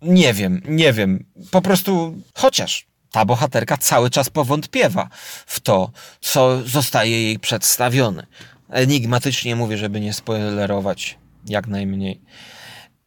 [0.01, 1.25] Nie wiem, nie wiem.
[1.51, 5.09] Po prostu chociaż ta bohaterka cały czas powątpiewa
[5.45, 8.25] w to, co zostaje jej przedstawione.
[8.69, 12.21] Enigmatycznie mówię, żeby nie spoilerować jak najmniej.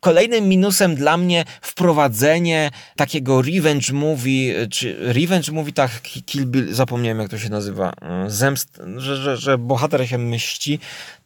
[0.03, 5.91] Kolejnym minusem dla mnie wprowadzenie takiego revenge movie, czy revenge movie, tak,
[6.27, 7.93] Kill Bill, zapomniałem jak to się nazywa,
[8.27, 10.79] zemst, że, że, że bohater się mści.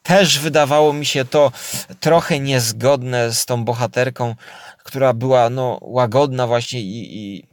[0.02, 1.52] Też wydawało mi się to
[2.00, 4.34] trochę niezgodne z tą bohaterką,
[4.84, 7.46] która była no, łagodna właśnie i, i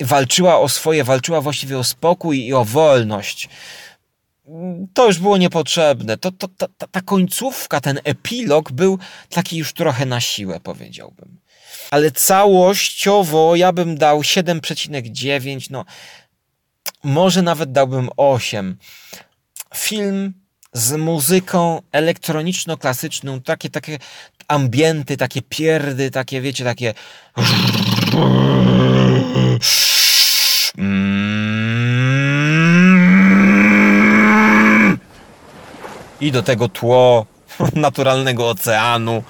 [0.00, 3.48] walczyła o swoje, walczyła właściwie o spokój i o wolność
[4.94, 6.16] to już było niepotrzebne.
[6.16, 8.98] To, to, ta, ta, końcówka, ten epilog był
[9.30, 11.40] taki już trochę na siłę, powiedziałbym.
[11.90, 15.84] Ale całościowo ja bym dał 7,9, no
[17.04, 18.76] może nawet dałbym 8.
[19.74, 20.34] Film
[20.72, 23.98] z muzyką elektroniczno-klasyczną, takie, takie
[24.48, 26.94] ambienty, takie pierdy, takie wiecie, takie
[36.20, 37.26] i do tego tło
[37.74, 39.22] naturalnego oceanu.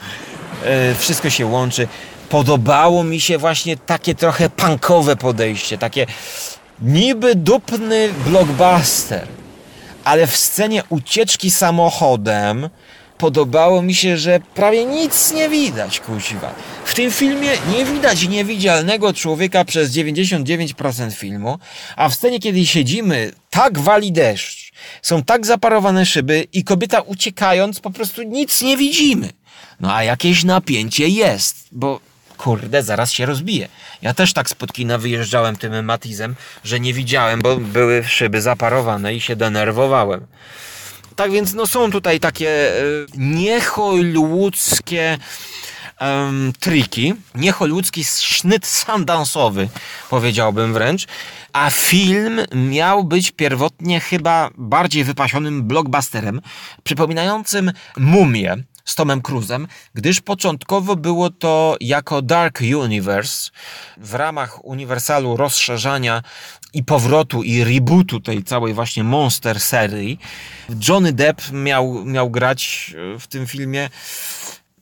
[0.65, 1.89] E, Wszystko się łączy.
[2.29, 6.07] Podobało mi się właśnie takie trochę punkowe podejście, takie
[6.83, 9.27] niby dupny blockbuster,
[10.05, 12.69] ale w scenie ucieczki samochodem
[13.19, 16.55] podobało mi się, że prawie nic nie widać, kuźwa.
[16.85, 21.59] W tym filmie nie widać niewidzialnego człowieka przez 99% filmu,
[21.97, 27.81] a w scenie, kiedy siedzimy, tak wali deszcz, są tak zaparowane szyby i kobieta uciekając,
[27.81, 29.31] po prostu nic nie widzimy.
[29.81, 32.01] No a jakieś napięcie jest, bo
[32.39, 33.69] kurde, zaraz się rozbije.
[34.03, 39.15] Ja też tak spod kina wyjeżdżałem tym Matizem, że nie widziałem, bo były szyby zaparowane
[39.15, 40.27] i się denerwowałem.
[41.19, 42.83] Tak więc no są tutaj takie e,
[43.17, 45.19] niehollywoodzkie
[46.01, 49.69] um, triki, niehollywoodzki sznyt sandansowy,
[50.11, 51.07] powiedziałbym wręcz,
[51.53, 56.41] a film miał być pierwotnie chyba bardziej wypasionym blockbusterem,
[56.83, 58.57] przypominającym Mumię
[58.89, 63.51] z Tomem Cruzem, gdyż początkowo było to jako Dark Universe
[63.97, 66.23] w ramach uniwersalu rozszerzania
[66.73, 70.19] i powrotu i rebootu tej całej właśnie Monster serii.
[70.89, 73.91] Johnny Depp miał, miał grać w tym filmie.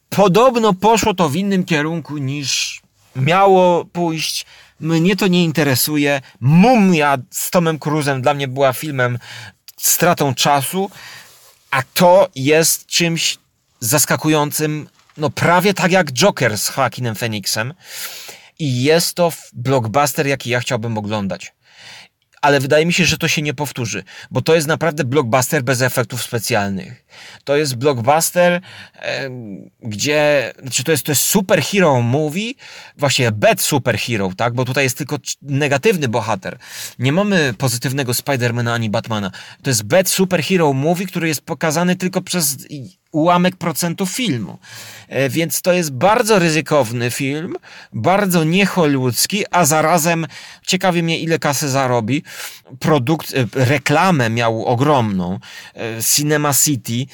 [0.08, 2.82] Podobno poszło to w innym kierunku niż
[3.16, 4.46] miało pójść.
[4.80, 6.20] Mnie to nie interesuje.
[6.40, 9.18] Mumia z Tomem Cruzem dla mnie była filmem
[9.76, 10.90] stratą czasu,
[11.70, 13.38] a to jest czymś
[13.80, 17.74] zaskakującym, no prawie tak jak Joker z Joaquinem Phoenixem.
[18.58, 21.55] I jest to blockbuster, jaki ja chciałbym oglądać
[22.46, 25.82] ale wydaje mi się, że to się nie powtórzy, bo to jest naprawdę blockbuster bez
[25.82, 27.04] efektów specjalnych.
[27.44, 28.60] To jest blockbuster,
[28.94, 29.30] e,
[29.82, 32.52] gdzie, znaczy to jest, to jest superhero movie,
[32.96, 36.58] właśnie bad superhero, tak, bo tutaj jest tylko negatywny bohater.
[36.98, 39.30] Nie mamy pozytywnego Spidermana ani Batmana.
[39.62, 42.56] To jest bad superhero movie, który jest pokazany tylko przez
[43.12, 44.58] ułamek procentu filmu.
[45.08, 47.54] E, więc to jest bardzo ryzykowny film,
[47.92, 50.26] bardzo niehollywoodzki, a zarazem
[50.66, 52.22] ciekawi mnie ile kasy zarobi.
[52.80, 55.38] Produkt, e, reklamę miał ogromną.
[55.74, 57.06] E, Cinema City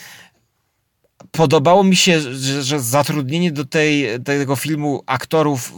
[1.33, 5.73] podobało mi się, że, że zatrudnienie do tej, tego filmu aktorów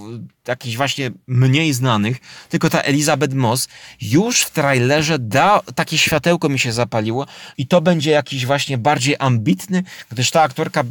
[0.49, 2.17] jakichś właśnie mniej znanych,
[2.49, 3.69] tylko ta Elizabeth Moss
[4.01, 7.27] już w trailerze da, takie światełko mi się zapaliło
[7.59, 10.85] i to będzie jakiś właśnie bardziej ambitny, gdyż ta aktorka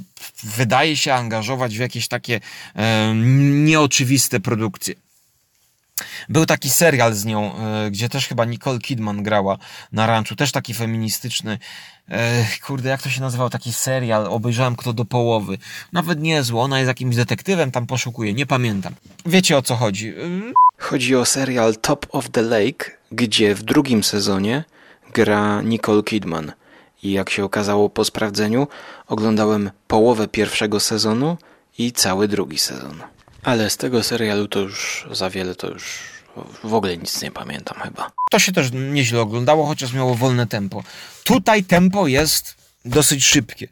[0.44, 2.40] wydaje się angażować w jakieś takie
[2.76, 4.96] e, nieoczywiste produkcje.
[6.30, 9.58] Był taki serial z nią, e, gdzie też chyba Nicole Kidman grała
[9.92, 11.60] na ranczu, też taki feministyczny.
[12.66, 14.28] Kurde, jak to się nazywał taki serial?
[14.28, 15.58] Obejrzałem kto do połowy.
[15.94, 18.94] Nawet niezły, ona jest jakimś detektywem, tam poszukuje, nie pamiętam.
[19.26, 20.14] Wiecie o co chodzi?
[20.78, 24.64] Chodzi o serial Top of the Lake, gdzie w drugim sezonie
[25.14, 26.52] gra Nicole Kidman.
[27.04, 28.68] I jak się okazało po sprawdzeniu,
[29.08, 31.38] oglądałem połowę pierwszego sezonu
[31.78, 33.04] i cały drugi sezon.
[33.44, 36.13] Ale z tego serialu to już za wiele to już
[36.64, 38.12] w ogóle nic nie pamiętam chyba.
[38.32, 40.84] To się też nieźle oglądało, chociaż miało wolne tempo.
[41.24, 43.68] Tutaj tempo jest dosyć szybkie.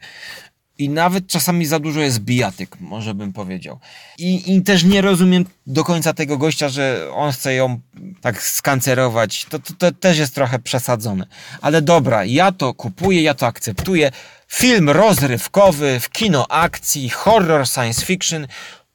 [0.78, 3.78] I nawet czasami za dużo jest bijatyk, może bym powiedział.
[4.18, 7.80] I, I, też nie rozumiem do końca tego gościa, że on chce ją
[8.20, 9.44] tak skancerować.
[9.44, 11.26] To, to, to też jest trochę przesadzone.
[11.60, 14.12] Ale dobra, ja to kupuję, ja to akceptuję.
[14.48, 18.46] Film rozrywkowy, w kino akcji, horror, science fiction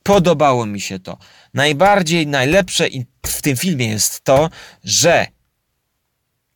[0.07, 1.17] Podobało mi się to.
[1.57, 2.87] Najbardziej, najlepsze
[3.25, 4.49] w tym filmie jest to,
[4.83, 5.25] że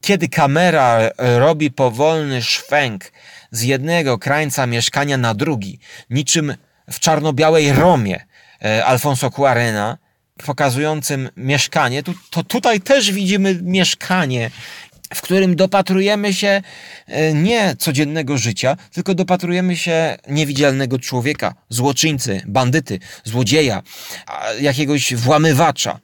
[0.01, 3.11] kiedy kamera robi powolny szwęk
[3.51, 6.55] z jednego krańca mieszkania na drugi, niczym
[6.91, 8.25] w czarno-białej Romie
[8.65, 9.97] e, Alfonso Cuarena,
[10.45, 14.51] pokazującym mieszkanie, to, to tutaj też widzimy mieszkanie
[15.13, 16.61] w którym dopatrujemy się
[17.07, 23.83] e, nie codziennego życia, tylko dopatrujemy się niewidzialnego człowieka, złoczyńcy, bandyty, złodzieja,
[24.61, 25.99] jakiegoś włamywacza.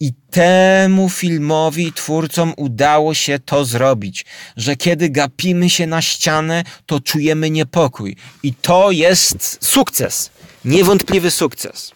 [0.00, 4.24] I temu filmowi twórcom udało się to zrobić,
[4.56, 8.16] że kiedy gapimy się na ścianę, to czujemy niepokój.
[8.42, 10.30] I to jest sukces.
[10.64, 11.92] Niewątpliwy sukces.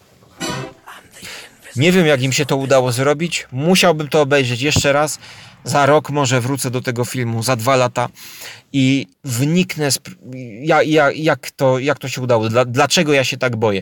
[1.75, 3.47] Nie wiem, jak im się to udało zrobić.
[3.51, 5.19] Musiałbym to obejrzeć jeszcze raz
[5.63, 8.09] za rok może wrócę do tego filmu, za dwa lata
[8.73, 9.89] i wniknę,
[10.61, 13.81] ja, ja, jak, to, jak to się udało, dla, dlaczego ja się tak boję.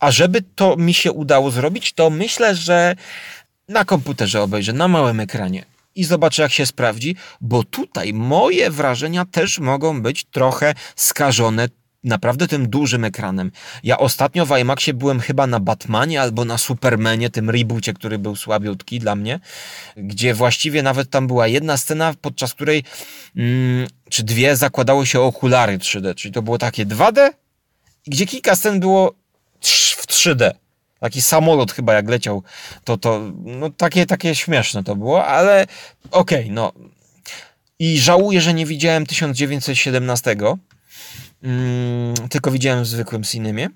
[0.00, 2.96] A żeby to mi się udało zrobić, to myślę, że
[3.68, 5.64] na komputerze obejrzę, na małym ekranie
[5.94, 11.68] i zobaczę, jak się sprawdzi, bo tutaj moje wrażenia też mogą być trochę skażone
[12.04, 13.50] naprawdę tym dużym ekranem.
[13.82, 18.36] Ja ostatnio w IMAXie byłem chyba na Batmanie albo na Supermanie, tym reboocie, który był
[18.36, 19.40] słabiutki dla mnie,
[19.96, 22.84] gdzie właściwie nawet tam była jedna scena, podczas której
[23.36, 27.30] mm, czy dwie zakładało się okulary 3D, czyli to było takie 2D,
[28.06, 29.14] gdzie kilka scen było
[29.60, 30.50] w 3D.
[31.00, 32.42] Taki samolot chyba jak leciał,
[32.84, 35.66] to, to no takie, takie śmieszne to było, ale
[36.10, 36.72] okej, okay, no.
[37.78, 40.36] I żałuję, że nie widziałem 1917,
[41.42, 43.68] mm, tylko widziałem w zwykłym cinemie.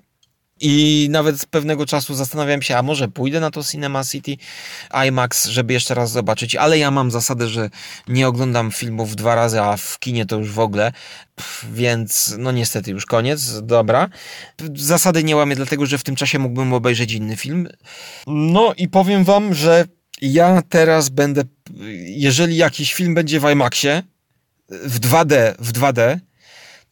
[0.65, 4.37] I nawet pewnego czasu zastanawiałem się, a może pójdę na to Cinema City
[5.07, 7.69] IMAX, żeby jeszcze raz zobaczyć, ale ja mam zasadę, że
[8.07, 10.91] nie oglądam filmów dwa razy, a w kinie to już w ogóle,
[11.35, 14.09] Pff, więc no niestety już koniec, dobra.
[14.75, 17.67] Zasady nie łamię, dlatego że w tym czasie mógłbym obejrzeć inny film.
[18.27, 19.85] No i powiem wam, że
[20.21, 21.43] ja teraz będę,
[22.05, 24.03] jeżeli jakiś film będzie w IMAXie,
[24.69, 26.19] w 2D, w 2D,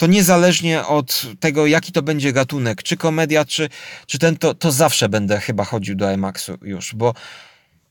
[0.01, 3.69] to niezależnie od tego, jaki to będzie gatunek, czy komedia, czy,
[4.07, 7.13] czy ten, to, to zawsze będę chyba chodził do IMAXu już, bo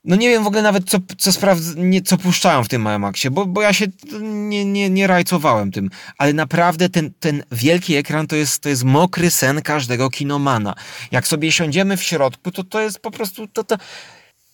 [0.05, 3.31] no nie wiem w ogóle nawet, co, co, sprawdz- nie, co puszczałem w tym IMAXie,
[3.31, 3.87] bo, bo ja się
[4.23, 8.85] nie, nie, nie rajcowałem tym, ale naprawdę ten, ten wielki ekran to jest, to jest
[8.85, 10.75] mokry sen każdego kinomana.
[11.11, 13.77] Jak sobie siądziemy w środku, to to jest po prostu, to, to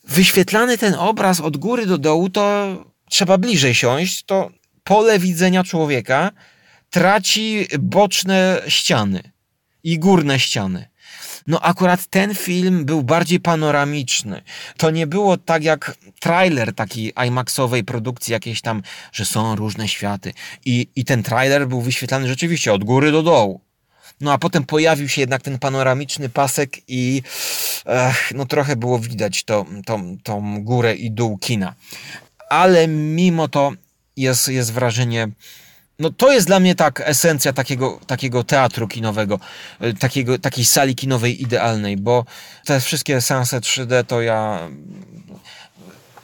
[0.05, 2.67] wyświetlany ten obraz od góry do dołu, to
[3.11, 4.51] trzeba bliżej siąść, to
[4.85, 6.31] pole widzenia człowieka
[6.91, 9.33] traci boczne ściany
[9.85, 10.89] i górne ściany.
[11.47, 14.43] No akurat ten film był bardziej panoramiczny.
[14.77, 18.83] To nie było tak jak trailer takiej IMAXowej produkcji jakiejś tam,
[19.13, 20.33] że są różne światy.
[20.65, 23.61] I, I ten trailer był wyświetlany rzeczywiście od góry do dołu.
[24.21, 27.23] No a potem pojawił się jednak ten panoramiczny pasek i
[27.87, 31.75] ech, no trochę było widać to, tą, tą górę i dół kina.
[32.51, 33.73] Ale mimo to
[34.17, 35.29] jest, jest wrażenie
[35.99, 39.39] no to jest dla mnie tak esencja takiego, takiego teatru kinowego,
[39.85, 42.25] y, takiego, takiej sali kinowej idealnej, bo
[42.65, 44.69] te wszystkie seanse 3D to ja...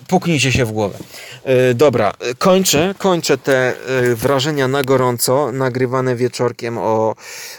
[0.08, 0.98] Puknijcie się w głowę.
[1.44, 7.14] Yy, dobra, kończę, kończę te yy, wrażenia na gorąco, nagrywane wieczorkiem o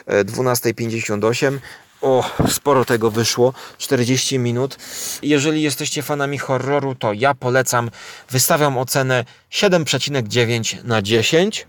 [0.07, 1.59] yy, 12.58.
[2.01, 4.77] O, sporo tego wyszło, 40 minut.
[5.21, 7.91] Jeżeli jesteście fanami horroru, to ja polecam,
[8.29, 11.67] wystawiam ocenę 7,9 na 10.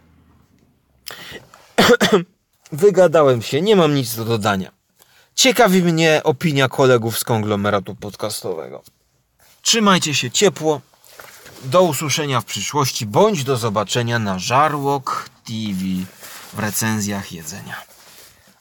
[2.73, 4.71] Wygadałem się, nie mam nic do dodania.
[5.35, 8.83] Ciekawi mnie opinia kolegów z konglomeratu podcastowego.
[9.63, 10.81] Trzymajcie się ciepło.
[11.65, 15.81] Do usłyszenia w przyszłości, bądź do zobaczenia na Żarłok TV
[16.53, 17.83] w recenzjach jedzenia.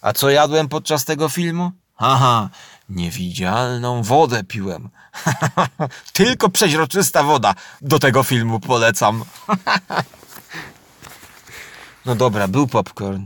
[0.02, 1.72] A co jadłem podczas tego filmu?
[1.98, 2.50] Aha,
[2.90, 4.90] niewidzialną wodę piłem.
[6.14, 9.24] Tylko przeźroczysta woda do tego filmu polecam.
[12.06, 13.24] No dobra, był popcorn,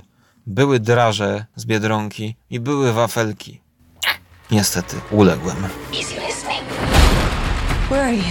[0.48, 3.62] były draże z Biedronki i były wafelki.
[4.52, 5.58] Niestety, uległem.
[5.94, 6.64] Easy listening.
[7.90, 8.24] Where are you?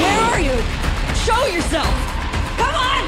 [0.00, 0.52] Where are you?
[1.26, 1.94] Show yourself!
[2.56, 3.06] Come on!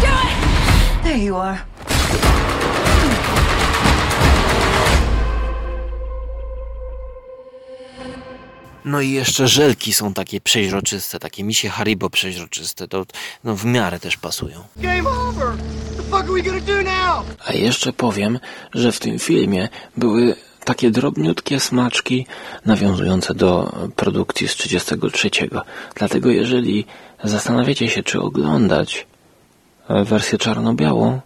[0.00, 1.02] Do it!
[1.02, 1.58] There you are.
[8.84, 13.06] No i jeszcze żelki są takie przeźroczyste, takie misie Haribo przeźroczyste, to
[13.44, 14.64] no, w miarę też pasują.
[17.46, 18.38] A jeszcze powiem,
[18.74, 22.26] że w tym filmie były takie drobniutkie smaczki
[22.66, 25.30] nawiązujące do produkcji z 33.
[25.94, 26.86] Dlatego jeżeli
[27.24, 29.06] zastanawiacie się, czy oglądać
[29.88, 31.20] e, wersję czarno-białą,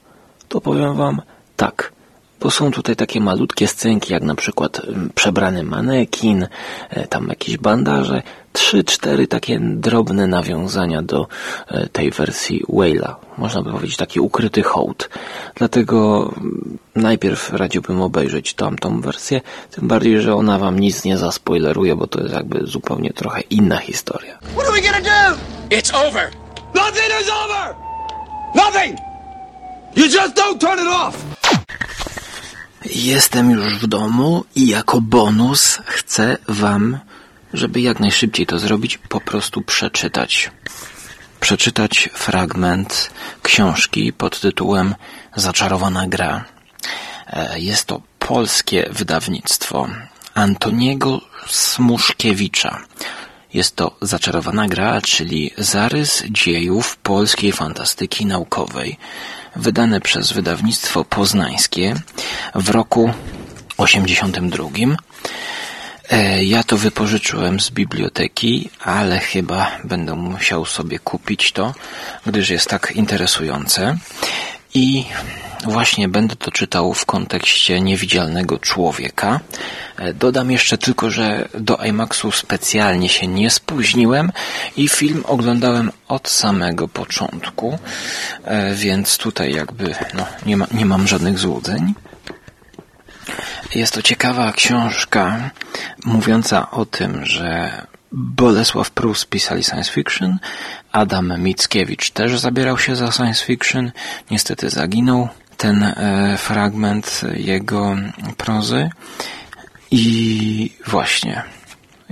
[0.48, 1.22] to powiem wam
[1.56, 1.92] tak
[2.44, 4.80] bo są tutaj takie malutkie scenki, jak na przykład
[5.14, 6.46] przebrany manekin,
[6.90, 8.22] e, tam jakieś bandaże,
[8.52, 11.26] trzy, cztery takie drobne nawiązania do
[11.68, 13.14] e, tej wersji Whale'a.
[13.38, 15.10] Można by powiedzieć taki ukryty hołd.
[15.54, 19.40] Dlatego mm, najpierw radziłbym obejrzeć tamtą wersję,
[19.70, 23.76] tym bardziej, że ona wam nic nie zaspoileruje, bo to jest jakby zupełnie trochę inna
[23.76, 24.38] historia.
[24.38, 25.38] What are we gonna do?
[25.76, 26.30] It's over.
[26.74, 27.74] Nothing is over.
[28.54, 28.98] Nothing.
[29.96, 31.34] You just don't turn it off.
[32.84, 36.98] Jestem już w domu i jako bonus chcę Wam,
[37.52, 40.50] żeby jak najszybciej to zrobić, po prostu przeczytać.
[41.40, 43.10] Przeczytać fragment
[43.42, 44.94] książki pod tytułem
[45.36, 46.44] Zaczarowana gra.
[47.26, 49.88] E, jest to polskie wydawnictwo
[50.34, 52.80] Antoniego Smuszkiewicza.
[53.54, 58.98] Jest to zaczarowana gra, czyli zarys dziejów polskiej fantastyki naukowej
[59.56, 61.94] wydane przez wydawnictwo poznańskie
[62.54, 63.12] w roku
[63.76, 64.68] 82.
[66.10, 71.74] E, ja to wypożyczyłem z biblioteki, ale chyba będę musiał sobie kupić to,
[72.26, 73.96] gdyż jest tak interesujące.
[74.74, 75.04] I
[75.64, 79.40] właśnie będę to czytał w kontekście niewidzialnego człowieka.
[79.96, 84.32] E, dodam jeszcze tylko, że do IMAXu specjalnie się nie spóźniłem
[84.76, 87.78] i film oglądałem od samego początku,
[88.44, 91.94] e, więc tutaj jakby no, nie, ma, nie mam żadnych złudzeń.
[93.74, 95.50] Jest to ciekawa książka
[96.04, 97.70] mówiąca o tym, że
[98.16, 100.38] Bolesław Prus pisali science fiction,
[100.92, 103.92] Adam Mickiewicz też zabierał się za science fiction,
[104.30, 107.96] niestety zaginął ten e, fragment jego
[108.36, 108.90] prozy
[109.90, 111.42] i właśnie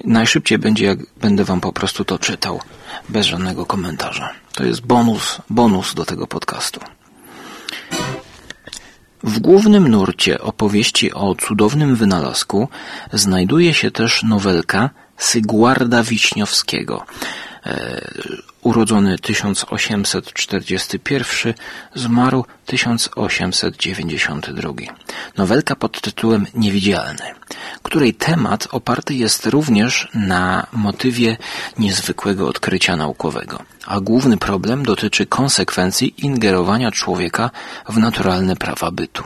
[0.05, 2.61] najszybciej będzie jak będę wam po prostu to czytał
[3.09, 4.31] bez żadnego komentarza.
[4.53, 6.81] To jest bonus, bonus do tego podcastu.
[9.23, 12.69] W głównym nurcie opowieści o cudownym wynalazku
[13.13, 17.07] znajduje się też nowelka Sygwarda Wiśniowskiego,
[18.63, 21.55] urodzony 1841,
[21.95, 24.73] zmarł 1892.
[25.37, 27.25] Nowelka pod tytułem Niewidzialny,
[27.83, 31.37] której temat oparty jest również na motywie
[31.79, 37.51] niezwykłego odkrycia naukowego, a główny problem dotyczy konsekwencji ingerowania człowieka
[37.89, 39.25] w naturalne prawa bytu.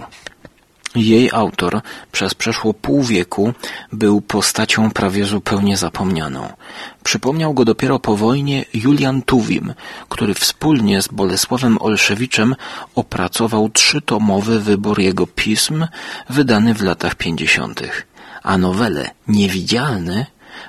[0.97, 1.81] Jej autor
[2.13, 3.53] przez przeszło pół wieku
[3.93, 6.53] był postacią prawie zupełnie zapomnianą.
[7.05, 9.75] Przypomniał go dopiero po wojnie Julian Tuwim,
[10.09, 12.55] który wspólnie z Bolesławem Olszewiczem
[12.95, 15.87] opracował trzytomowy wybór jego pism,
[16.31, 18.07] wydany w latach pięćdziesiątych.
[18.43, 20.27] A nowelę Niewidzialny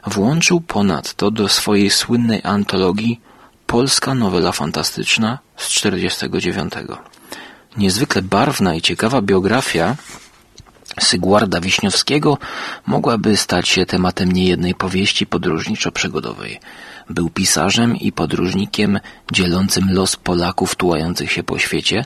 [0.07, 3.21] włączył ponadto do swojej słynnej antologii
[3.67, 6.73] Polska nowela fantastyczna z 49
[7.77, 9.95] niezwykle barwna i ciekawa biografia
[10.99, 12.37] Sygwarda Wiśniowskiego
[12.85, 16.59] mogłaby stać się tematem niejednej powieści podróżniczo-przygodowej.
[17.09, 18.99] Był pisarzem i podróżnikiem
[19.31, 22.05] dzielącym los Polaków tułających się po świecie,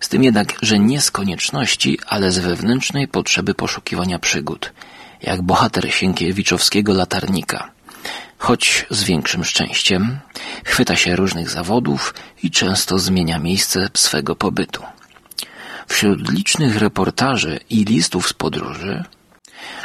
[0.00, 4.72] z tym jednak, że nie z konieczności, ale z wewnętrznej potrzeby poszukiwania przygód,
[5.22, 7.70] jak bohater Sienkiewiczowskiego latarnika.
[8.38, 10.18] Choć z większym szczęściem,
[10.64, 14.82] chwyta się różnych zawodów i często zmienia miejsce swego pobytu.
[15.88, 19.04] Wśród licznych reportaży i listów z podróży,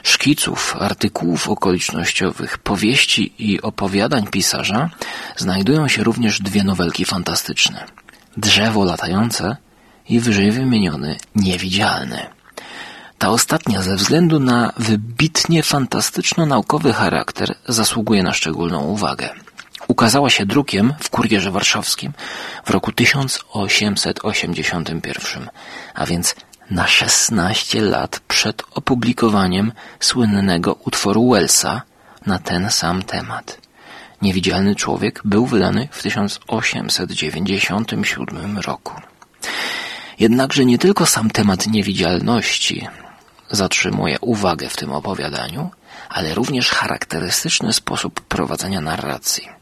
[0.03, 4.89] szkiców, artykułów okolicznościowych, powieści i opowiadań pisarza
[5.37, 7.85] znajdują się również dwie nowelki fantastyczne.
[8.37, 9.57] Drzewo latające
[10.09, 12.25] i wyżej wymieniony Niewidzialny.
[13.17, 19.29] Ta ostatnia ze względu na wybitnie fantastyczno-naukowy charakter zasługuje na szczególną uwagę
[19.99, 22.13] ukazała się drukiem w Kurierze Warszawskim
[22.65, 25.49] w roku 1881,
[25.93, 26.35] a więc
[26.71, 31.81] na 16 lat przed opublikowaniem słynnego utworu Wellsa
[32.25, 33.57] na ten sam temat.
[34.21, 38.93] Niewidzialny człowiek był wydany w 1897 roku.
[40.19, 42.87] Jednakże nie tylko sam temat niewidzialności
[43.51, 45.69] zatrzymuje uwagę w tym opowiadaniu,
[46.09, 49.58] ale również charakterystyczny sposób prowadzenia narracji.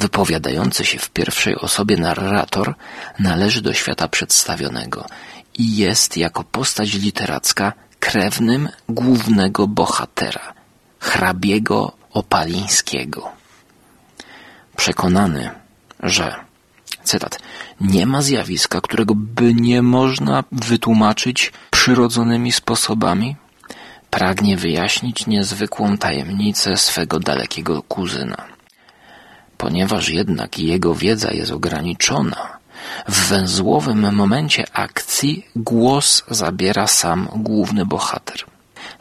[0.00, 2.74] Wypowiadający się w pierwszej osobie narrator
[3.18, 5.06] należy do świata przedstawionego
[5.58, 10.52] i jest jako postać literacka krewnym głównego bohatera,
[10.98, 13.32] hrabiego Opalińskiego.
[14.76, 15.50] Przekonany,
[16.02, 16.34] że
[17.04, 17.38] cytat,
[17.80, 23.36] nie ma zjawiska, którego by nie można wytłumaczyć przyrodzonymi sposobami,
[24.10, 28.59] pragnie wyjaśnić niezwykłą tajemnicę swego dalekiego kuzyna.
[29.60, 32.58] Ponieważ jednak jego wiedza jest ograniczona,
[33.08, 38.44] w węzłowym momencie akcji głos zabiera sam główny bohater.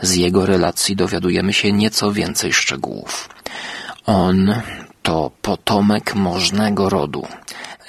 [0.01, 3.30] Z jego relacji dowiadujemy się nieco więcej szczegółów.
[4.05, 4.55] On
[5.03, 7.28] to potomek możnego rodu,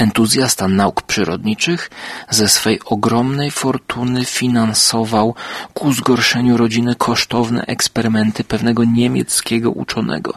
[0.01, 1.91] entuzjasta nauk przyrodniczych,
[2.31, 5.35] ze swej ogromnej fortuny finansował
[5.75, 10.35] ku zgorszeniu rodziny kosztowne eksperymenty pewnego niemieckiego uczonego,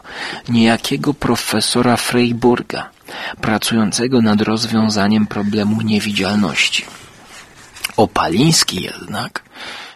[0.48, 2.90] niejakiego profesora Freiburga,
[3.40, 6.84] pracującego nad rozwiązaniem problemu niewidzialności.
[7.96, 9.42] Opaliński jednak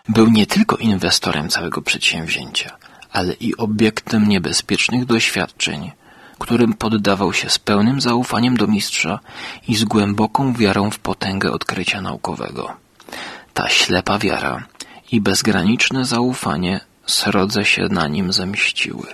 [0.09, 2.77] był nie tylko inwestorem całego przedsięwzięcia,
[3.12, 5.93] ale i obiektem niebezpiecznych doświadczeń,
[6.39, 9.20] którym poddawał się z pełnym zaufaniem do mistrza
[9.68, 12.76] i z głęboką wiarą w potęgę odkrycia naukowego.
[13.55, 14.66] Ta ślepa wiara
[15.12, 19.07] i bezgraniczne zaufanie srodze się na nim zemściły.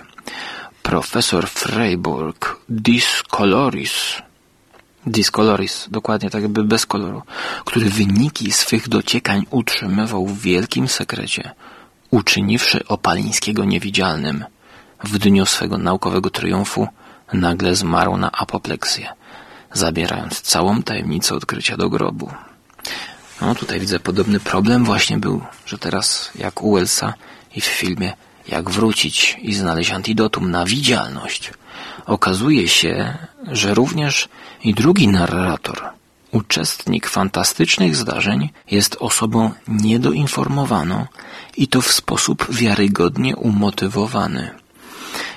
[0.83, 4.21] Profesor Freiburg Discoloris
[5.07, 7.21] Discoloris, dokładnie tak jakby bez koloru,
[7.65, 11.51] który wyniki swych dociekań utrzymywał w wielkim sekrecie,
[12.11, 14.45] uczyniwszy Opalińskiego niewidzialnym,
[15.03, 16.87] w dniu swego naukowego triumfu
[17.33, 19.13] nagle zmarł na apopleksję,
[19.73, 22.31] zabierając całą tajemnicę odkrycia do grobu.
[23.41, 27.13] No tutaj widzę podobny problem właśnie był, że teraz jak u Wellsa
[27.55, 28.13] i w filmie
[28.47, 31.53] jak wrócić i znaleźć antidotum na widzialność.
[32.05, 33.17] Okazuje się,
[33.51, 34.29] że również
[34.63, 35.95] i drugi narrator,
[36.35, 41.05] Uczestnik fantastycznych zdarzeń jest osobą niedoinformowaną
[41.57, 44.49] i to w sposób wiarygodnie umotywowany.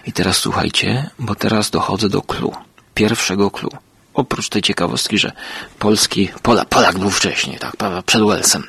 [0.09, 2.53] I teraz słuchajcie, bo teraz dochodzę do clue,
[2.95, 3.71] pierwszego clue.
[4.15, 5.33] Oprócz tej ciekawostki, że
[5.79, 8.65] polski, Pola, Polak był wcześniej, tak, przed Wellsem.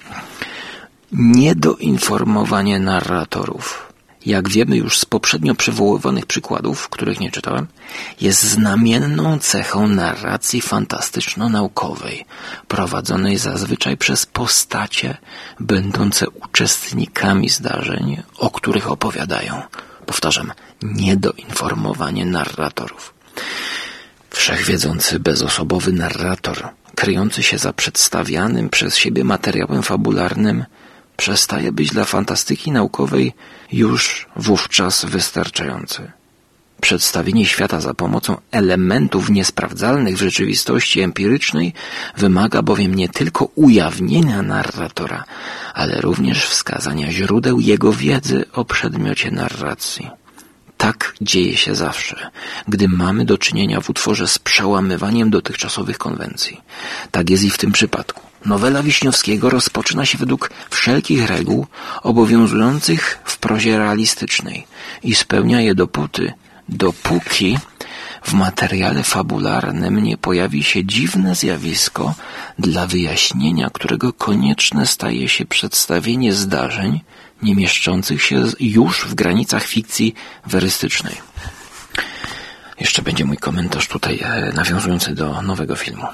[1.11, 3.93] Niedoinformowanie narratorów.
[4.25, 7.67] Jak wiemy już z poprzednio przywoływanych przykładów, których nie czytałem,
[8.21, 12.25] jest znamienną cechą narracji fantastyczno-naukowej,
[12.67, 15.17] prowadzonej zazwyczaj przez postacie
[15.59, 19.61] będące uczestnikami zdarzeń, o których opowiadają.
[20.05, 20.51] Powtarzam,
[20.84, 23.13] niedoinformowanie narratorów.
[24.30, 30.65] Wszechwiedzący, bezosobowy narrator, kryjący się za przedstawianym przez siebie materiałem fabularnym,
[31.17, 33.34] przestaje być dla fantastyki naukowej
[33.71, 36.11] już wówczas wystarczający.
[36.82, 41.73] Przedstawienie świata za pomocą elementów niesprawdzalnych w rzeczywistości empirycznej
[42.17, 45.23] wymaga bowiem nie tylko ujawnienia narratora,
[45.73, 50.09] ale również wskazania źródeł jego wiedzy o przedmiocie narracji.
[50.80, 52.30] Tak dzieje się zawsze,
[52.67, 56.61] gdy mamy do czynienia w utworze z przełamywaniem dotychczasowych konwencji.
[57.11, 58.21] Tak jest i w tym przypadku.
[58.45, 61.67] Nowela Wiśniowskiego rozpoczyna się według wszelkich reguł
[62.03, 64.67] obowiązujących w prozie realistycznej
[65.03, 66.34] i spełnia je dopóty,
[66.69, 67.57] dopóki
[68.23, 72.15] w materiale fabularnym nie pojawi się dziwne zjawisko,
[72.59, 77.01] dla wyjaśnienia którego konieczne staje się przedstawienie zdarzeń
[77.41, 80.15] nie mieszczących się już w granicach fikcji
[80.45, 81.15] werystycznej.
[82.79, 86.07] Jeszcze będzie mój komentarz tutaj e, nawiązujący do nowego filmu.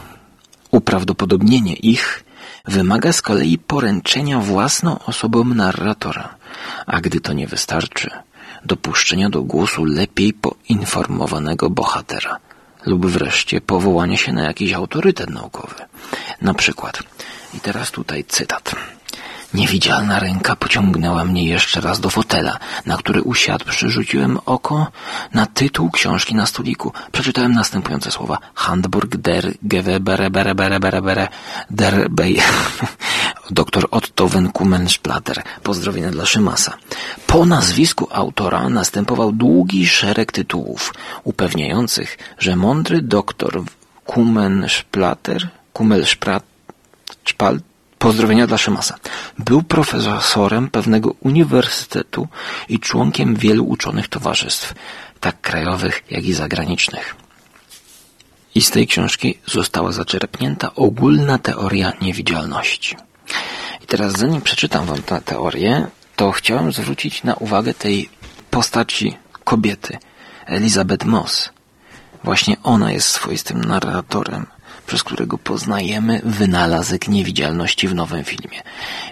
[0.71, 2.23] Uprawdopodobnienie ich
[2.65, 6.35] wymaga z kolei poręczenia własną osobą narratora,
[6.85, 8.09] a gdy to nie wystarczy,
[8.65, 12.37] dopuszczenia do głosu lepiej poinformowanego bohatera
[12.85, 15.75] lub wreszcie powołania się na jakiś autorytet naukowy.
[16.41, 16.99] Na przykład,
[17.53, 18.75] i teraz tutaj cytat.
[19.55, 24.91] Niewidzialna ręka pociągnęła mnie jeszcze raz do fotela, na który usiadłszy rzuciłem oko
[25.33, 26.93] na tytuł książki na stoliku.
[27.11, 28.37] Przeczytałem następujące słowa.
[28.55, 31.27] Handburg der Gewebere bere bere bere bere
[31.69, 32.37] der Bey.
[33.59, 35.43] Dr Otto Wenkumensplatter.
[35.63, 36.77] Pozdrowienia dla Szymasa.
[37.27, 40.93] Po nazwisku autora następował długi szereg tytułów,
[41.23, 43.63] upewniających, że mądry doktor
[44.05, 46.43] Kumensplatter, Kumelsprat,
[48.05, 48.95] Pozdrowienia dla Szymasa.
[49.39, 52.27] Był profesorem pewnego uniwersytetu
[52.69, 54.73] i członkiem wielu uczonych towarzystw,
[55.19, 57.15] tak krajowych, jak i zagranicznych.
[58.55, 62.95] I z tej książki została zaczerpnięta ogólna teoria niewidzialności.
[63.83, 68.09] I teraz zanim przeczytam wam tę teorię, to chciałem zwrócić na uwagę tej
[68.51, 69.97] postaci kobiety,
[70.45, 71.49] Elizabeth Moss.
[72.23, 74.54] Właśnie ona jest swoistym narratorem
[74.87, 78.61] przez którego poznajemy wynalazek niewidzialności w nowym filmie.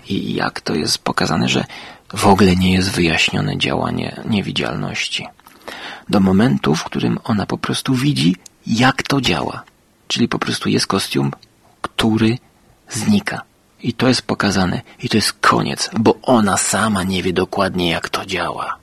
[0.10, 1.66] I jak to jest pokazane, że
[2.14, 5.28] w ogóle nie jest wyjaśnione działanie niewidzialności.
[6.10, 8.36] Do momentu, w którym ona po prostu widzi,
[8.68, 9.64] jak to działa.
[10.08, 11.32] Czyli po prostu jest kostium,
[11.82, 12.38] który
[12.90, 13.42] znika.
[13.84, 14.82] I to jest pokazane.
[15.04, 18.76] I to jest koniec, bo ona sama nie wie dokładnie, jak to działa.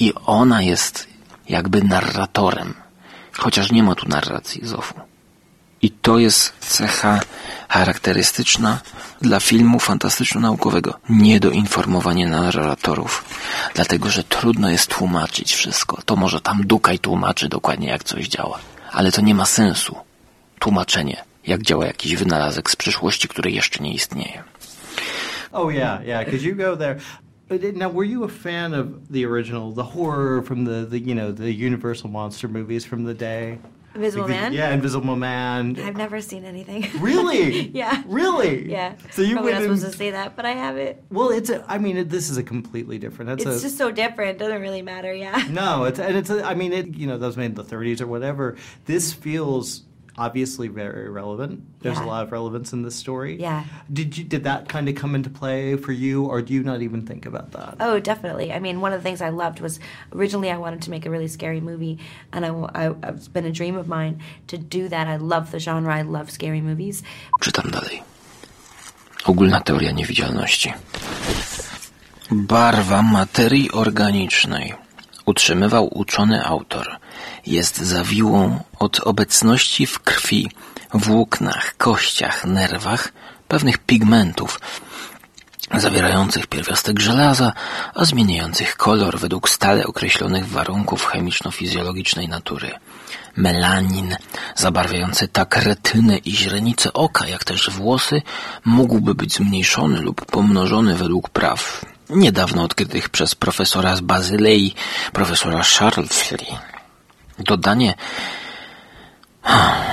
[0.00, 1.06] I ona jest
[1.48, 2.74] jakby narratorem.
[3.32, 4.94] Chociaż nie ma tu narracji Zofu.
[5.82, 7.20] I to jest cecha
[7.68, 8.80] charakterystyczna
[9.20, 10.94] dla filmu fantastyczno-naukowego.
[11.08, 13.24] Niedoinformowanie narratorów.
[13.74, 15.98] Dlatego, że trudno jest tłumaczyć wszystko.
[16.04, 18.58] To może tam Dukaj tłumaczy dokładnie, jak coś działa.
[18.92, 19.96] Ale to nie ma sensu.
[20.58, 24.42] Tłumaczenie, jak działa jakiś wynalazek z przyszłości, który jeszcze nie istnieje.
[25.52, 27.00] Oh yeah, yeah, because you go there.
[27.74, 31.32] Now, were you a fan of the original, the horror from the, the you know
[31.32, 33.58] the Universal monster movies from the day?
[33.96, 34.52] Invisible Like the- Man?
[34.52, 35.78] Yeah, Invisible Man.
[35.80, 36.86] I've never seen anything.
[37.00, 37.68] Really?
[37.68, 38.02] yeah.
[38.06, 38.70] Really?
[38.70, 38.94] Yeah.
[39.10, 41.02] So you Probably went not in- supposed to say that, but I have it.
[41.10, 41.64] Well, it's a.
[41.68, 43.32] I mean, it, this is a completely different.
[43.32, 44.38] It's, It's a, just so different.
[44.38, 45.12] Doesn't really matter.
[45.12, 45.44] Yeah.
[45.50, 45.84] no.
[45.84, 46.30] It's and it's.
[46.30, 46.94] A, I mean, it.
[46.96, 48.56] You know, that was made in the 30s or whatever.
[48.84, 49.82] This feels
[50.18, 51.60] obviously very relevant.
[51.82, 52.06] There's a Yeah.
[52.12, 53.36] lot of relevance in this story.
[53.40, 53.62] Yeah.
[53.92, 56.80] Did you did that kind of come into play for you, or do you not
[56.82, 57.76] even think about that?
[57.80, 58.52] Oh, definitely.
[58.52, 59.78] I mean, one of the things I loved was
[60.14, 61.98] originally I wanted to make a really scary movie,
[62.32, 65.06] and I, I, it's been a dream of mine to do that.
[65.06, 65.94] I love the genre.
[66.00, 67.02] I love scary movies.
[67.40, 68.02] Czytam dalej.
[69.24, 70.72] Ogólna teoria niewidzialności.
[72.30, 74.74] Barwa materii organicznej,
[75.26, 76.86] utrzymywał uczony autor,
[77.46, 80.50] jest zawiłą od obecności w krwi,
[80.94, 83.12] włóknach, kościach, nerwach
[83.48, 84.60] pewnych pigmentów,
[85.74, 87.52] zawierających pierwiastek żelaza,
[87.94, 92.70] a zmieniających kolor według stale określonych warunków chemiczno-fizjologicznej natury.
[93.36, 94.16] Melanin,
[94.56, 98.22] zabarwiający tak retynę i źrenice oka, jak też włosy,
[98.64, 104.74] mógłby być zmniejszony lub pomnożony według praw niedawno odkrytych przez profesora z Bazylei,
[105.12, 106.75] profesora Charlesfree.
[107.38, 107.94] Dodanie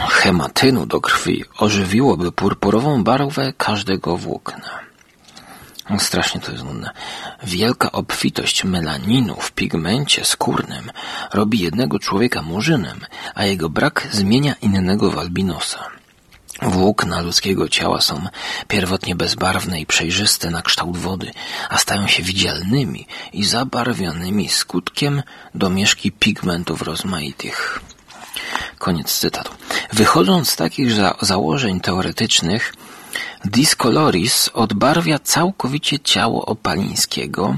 [0.09, 4.79] hematynu do krwi ożywiłoby purpurową barwę każdego włókna.
[5.99, 6.91] Strasznie to jest nudne.
[7.43, 10.91] Wielka obfitość melaninu w pigmencie skórnym
[11.33, 12.99] robi jednego człowieka murzynem,
[13.35, 15.89] a jego brak zmienia innego w albinosa.
[16.65, 18.27] Włókna ludzkiego ciała są
[18.67, 21.31] pierwotnie bezbarwne i przejrzyste na kształt wody,
[21.69, 25.23] a stają się widzialnymi i zabarwionymi skutkiem
[25.55, 27.79] domieszki pigmentów rozmaitych.
[28.79, 29.51] Koniec cytatu.
[29.93, 32.73] Wychodząc z takich za założeń teoretycznych,
[33.45, 37.55] Discoloris odbarwia całkowicie ciało Opalińskiego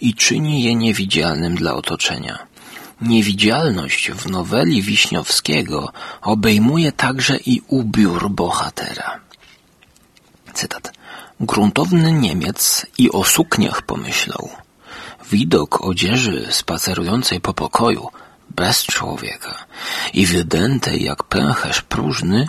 [0.00, 2.47] i czyni je niewidzialnym dla otoczenia.
[3.00, 5.92] Niewidzialność w noweli Wiśniowskiego
[6.22, 9.20] obejmuje także i ubiór bohatera.
[10.54, 10.92] Cytat.
[11.40, 14.48] Gruntowny Niemiec i o sukniach pomyślał.
[15.30, 18.08] Widok odzieży spacerującej po pokoju
[18.50, 19.54] bez człowieka
[20.14, 22.48] i wydętej jak pęcherz próżny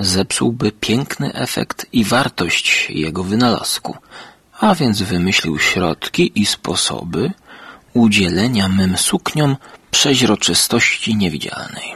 [0.00, 3.96] zepsułby piękny efekt i wartość jego wynalazku,
[4.60, 7.30] a więc wymyślił środki i sposoby
[7.94, 9.56] udzielenia mym sukniom
[9.90, 11.94] przeźroczystości niewidzialnej.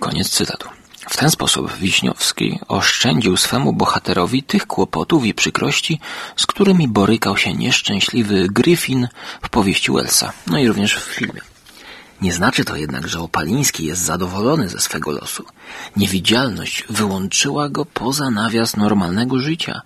[0.00, 0.68] Koniec cytatu.
[1.10, 6.00] W ten sposób Wiśniowski oszczędził swemu bohaterowi tych kłopotów i przykrości,
[6.36, 9.08] z którymi borykał się nieszczęśliwy Griffin
[9.42, 11.40] w powieści Wellsa, no i również w filmie.
[12.22, 15.44] Nie znaczy to jednak, że Opaliński jest zadowolony ze swego losu.
[15.96, 19.82] Niewidzialność wyłączyła go poza nawias normalnego życia.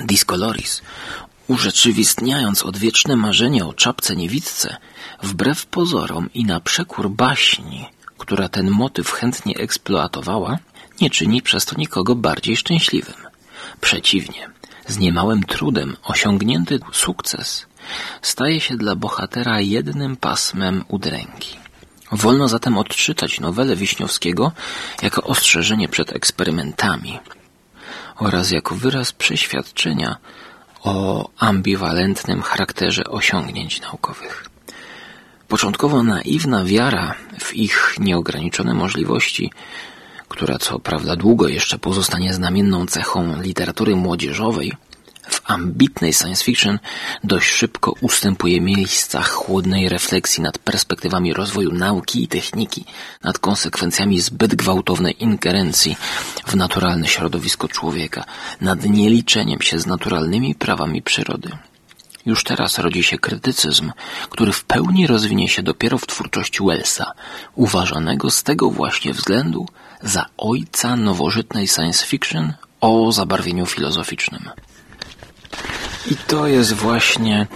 [0.00, 0.82] Discoloris,
[1.48, 4.76] urzeczywistniając odwieczne marzenie o czapce niewidce,
[5.22, 7.86] wbrew pozorom i na przekór baśni,
[8.18, 10.58] która ten motyw chętnie eksploatowała,
[11.00, 13.14] nie czyni przez to nikogo bardziej szczęśliwym.
[13.80, 14.48] Przeciwnie,
[14.88, 17.66] z niemałym trudem osiągnięty sukces
[18.22, 21.56] staje się dla bohatera jednym pasmem udręki.
[22.12, 24.52] Wolno zatem odczytać nowelę Wiśniowskiego
[25.02, 27.18] jako ostrzeżenie przed eksperymentami
[28.16, 30.16] oraz jako wyraz przeświadczenia
[30.86, 34.50] o ambiwalentnym charakterze osiągnięć naukowych.
[35.48, 39.50] Początkowo naiwna wiara w ich nieograniczone możliwości,
[40.28, 44.72] która co prawda długo jeszcze pozostanie znamienną cechą literatury młodzieżowej,
[45.28, 46.78] w ambitnej science fiction
[47.24, 52.84] dość szybko ustępuje miejsca chłodnej refleksji nad perspektywami rozwoju nauki i techniki,
[53.22, 55.96] nad konsekwencjami zbyt gwałtownej ingerencji
[56.46, 58.24] w naturalne środowisko człowieka,
[58.60, 61.50] nad nieliczeniem się z naturalnymi prawami przyrody.
[62.26, 63.92] Już teraz rodzi się krytycyzm,
[64.30, 67.12] który w pełni rozwinie się dopiero w twórczości Wellsa,
[67.54, 69.66] uważanego z tego właśnie względu
[70.02, 74.50] za ojca nowożytnej science fiction o zabarwieniu filozoficznym.
[76.10, 77.46] I to jest właśnie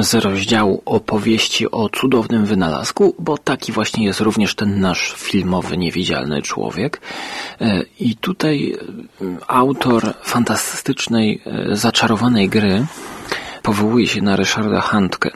[0.00, 6.42] z rozdziału opowieści o cudownym wynalazku, bo taki właśnie jest również ten nasz filmowy niewidzialny
[6.42, 7.00] człowiek.
[7.60, 12.86] E, I tutaj e, autor fantastycznej, e, zaczarowanej gry
[13.62, 15.30] powołuje się na Ryszarda Handkę,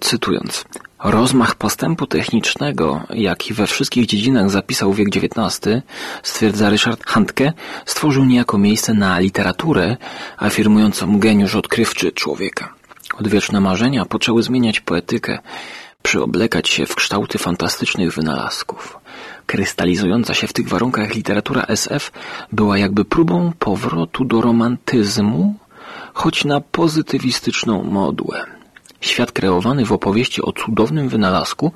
[0.00, 0.64] cytując.
[1.04, 5.60] Rozmach postępu technicznego, jaki we wszystkich dziedzinach zapisał wiek XIX,
[6.22, 7.52] stwierdza Ryszard Handke,
[7.86, 9.96] stworzył niejako miejsce na literaturę
[10.36, 12.74] afirmującą geniusz odkrywczy człowieka.
[13.18, 15.38] Odwieczne marzenia poczęły zmieniać poetykę,
[16.02, 18.98] przyoblekać się w kształty fantastycznych wynalazków.
[19.46, 22.12] Krystalizująca się w tych warunkach literatura SF
[22.52, 25.54] była jakby próbą powrotu do romantyzmu,
[26.12, 28.61] choć na pozytywistyczną modłę.
[29.02, 31.72] Świat kreowany w opowieści o cudownym wynalazku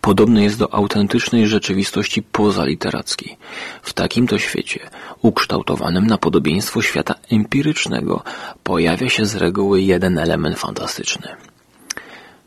[0.00, 3.36] podobny jest do autentycznej rzeczywistości pozaliterackiej.
[3.82, 4.90] W takim to świecie,
[5.22, 8.22] ukształtowanym na podobieństwo świata empirycznego,
[8.62, 11.28] pojawia się z reguły jeden element fantastyczny.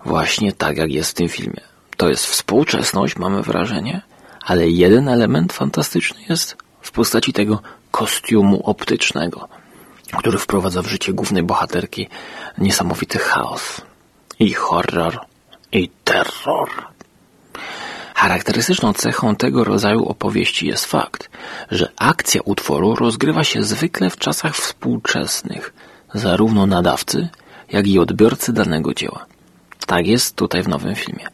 [0.06, 1.62] Właśnie tak jak jest w tym filmie.
[1.98, 4.02] To jest współczesność, mamy wrażenie,
[4.46, 7.62] ale jeden element fantastyczny jest w postaci tego
[7.92, 9.50] kostiumu optycznego,
[10.18, 12.10] który wprowadza w życie głównej bohaterki
[12.58, 13.82] niesamowity chaos
[14.44, 15.20] i horror,
[15.72, 16.70] i terror.
[18.16, 21.30] Charakterystyczną cechą tego rodzaju opowieści jest fakt,
[21.72, 25.74] że akcja utworu rozgrywa się zwykle w czasach współczesnych,
[26.14, 27.30] zarówno nadawcy,
[27.72, 29.26] jak i odbiorcy danego dzieła.
[29.88, 31.28] Tak jest tutaj w nowym filmie.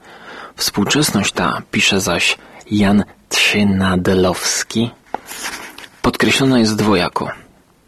[0.55, 2.37] Współczesność ta, pisze zaś
[2.71, 4.91] Jan Trzynadelowski,
[6.01, 7.31] podkreślona jest dwojako.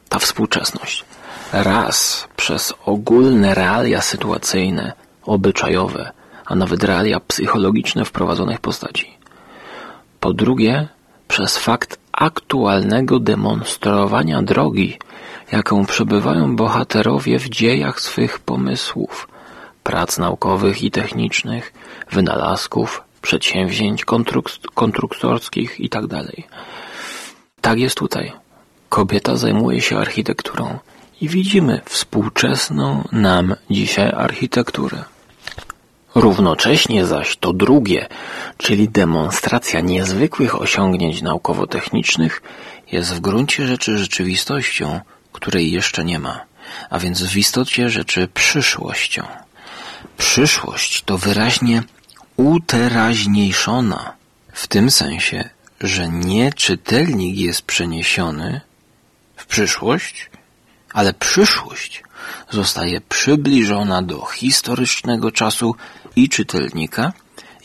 [0.10, 1.06] Ta współczesność.
[1.54, 4.94] Raz przez ogólne realia sytuacyjne,
[5.26, 6.12] obyczajowe,
[6.46, 9.18] a nawet realia psychologiczne wprowadzonych postaci.
[10.20, 10.88] Po drugie,
[11.28, 14.98] przez fakt aktualnego demonstrowania drogi,
[15.52, 19.28] jaką przebywają bohaterowie w dziejach swych pomysłów,
[19.84, 21.74] prac naukowych i technicznych,
[22.12, 24.06] wynalazków, przedsięwzięć
[24.74, 26.24] konstruktorskich itd.
[27.62, 28.32] Tak jest tutaj.
[28.90, 30.80] Kobieta zajmuje się architekturą
[31.22, 35.11] i widzimy współczesną nam dzisiaj architekturę.
[36.16, 38.08] Równocześnie zaś to drugie,
[38.58, 42.42] czyli demonstracja niezwykłych osiągnięć naukowo-technicznych,
[42.92, 45.00] jest w gruncie rzeczy rzeczywistością,
[45.32, 46.42] której jeszcze nie ma,
[46.90, 49.24] a więc w istocie rzeczy przyszłością.
[50.18, 51.84] Przyszłość to wyraźnie
[52.38, 54.14] uteraźniejszona,
[54.54, 55.50] w tym sensie,
[55.82, 58.62] że nie czytelnik jest przeniesiony
[59.36, 60.30] w przyszłość,
[60.94, 62.04] ale przyszłość
[62.50, 65.76] zostaje przybliżona do historycznego czasu
[66.16, 67.14] i czytelnika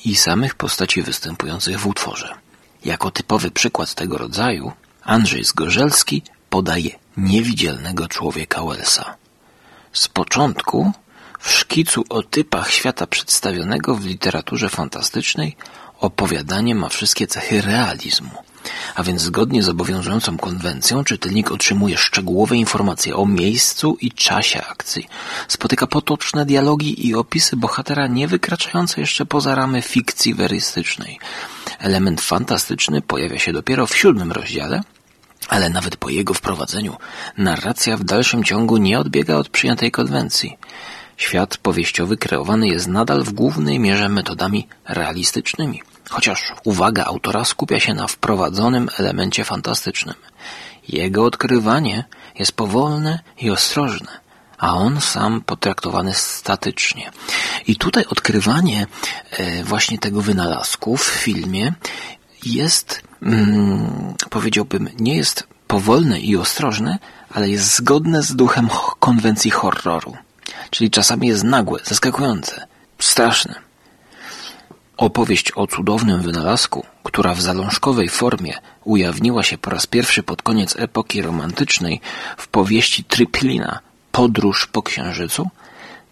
[0.04, 2.34] i samych postaci występujących w utworze.
[2.84, 4.72] Jako typowy przykład tego rodzaju
[5.02, 9.14] Andrzej Zgorzelski podaje niewidzialnego człowieka Wellsa.
[9.92, 10.92] Z początku
[11.40, 15.56] w szkicu o typach świata przedstawionego w literaturze fantastycznej
[16.00, 18.30] opowiadanie ma wszystkie cechy realizmu,
[18.94, 25.08] a więc zgodnie z obowiązującą konwencją czytelnik otrzymuje szczegółowe informacje o miejscu i czasie akcji.
[25.48, 31.18] Spotyka potoczne dialogi i opisy bohatera nie wykraczające jeszcze poza ramy fikcji werystycznej.
[31.78, 34.80] Element fantastyczny pojawia się dopiero w siódmym rozdziale,
[35.48, 36.96] ale nawet po jego wprowadzeniu
[37.38, 40.56] narracja w dalszym ciągu nie odbiega od przyjętej konwencji.
[41.16, 47.94] Świat powieściowy kreowany jest nadal w głównej mierze metodami realistycznymi, chociaż uwaga autora skupia się
[47.94, 50.14] na wprowadzonym elemencie fantastycznym.
[50.88, 52.04] Jego odkrywanie
[52.38, 54.20] jest powolne i ostrożne,
[54.58, 57.10] a on sam potraktowany statycznie.
[57.66, 58.86] I tutaj odkrywanie
[59.30, 61.72] e, właśnie tego wynalazku w filmie
[62.44, 66.98] jest, mm, powiedziałbym, nie jest powolne i ostrożne,
[67.30, 68.68] ale jest zgodne z duchem
[69.00, 70.16] konwencji horroru.
[70.70, 72.66] Czyli czasami jest nagłe, zaskakujące,
[72.98, 73.65] straszne.
[74.96, 80.76] Opowieść o cudownym wynalazku, która w zalążkowej formie ujawniła się po raz pierwszy pod koniec
[80.78, 82.00] epoki romantycznej
[82.36, 83.78] w powieści Triplina
[84.12, 85.48] Podróż po Księżycu,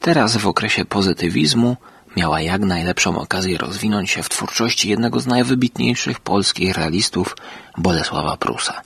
[0.00, 1.76] teraz w okresie pozytywizmu
[2.16, 7.36] miała jak najlepszą okazję rozwinąć się w twórczości jednego z najwybitniejszych polskich realistów,
[7.78, 8.82] Bolesława Prusa.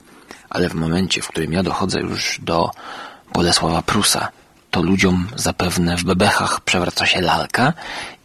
[0.49, 2.71] Ale w momencie, w którym ja dochodzę już do
[3.33, 4.27] Bolesława Prusa,
[4.71, 7.73] to ludziom zapewne w bebechach przewraca się lalka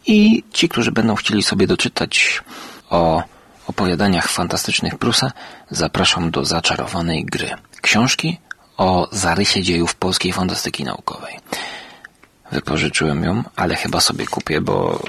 [0.06, 2.42] i ci, którzy będą chcieli sobie doczytać
[2.90, 3.22] o
[3.66, 5.32] opowiadaniach fantastycznych Prusa,
[5.70, 7.50] zapraszam do zaczarowanej gry.
[7.80, 8.38] Książki
[8.76, 11.38] o zarysie dziejów polskiej fantastyki naukowej.
[12.52, 15.02] Wypożyczyłem ją, ale chyba sobie kupię, bo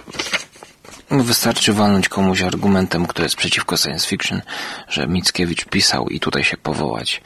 [1.24, 4.41] wystarczy walnąć komuś argumentem, kto jest przeciwko science fiction,
[4.89, 7.22] że Mickiewicz pisał i tutaj się powołać.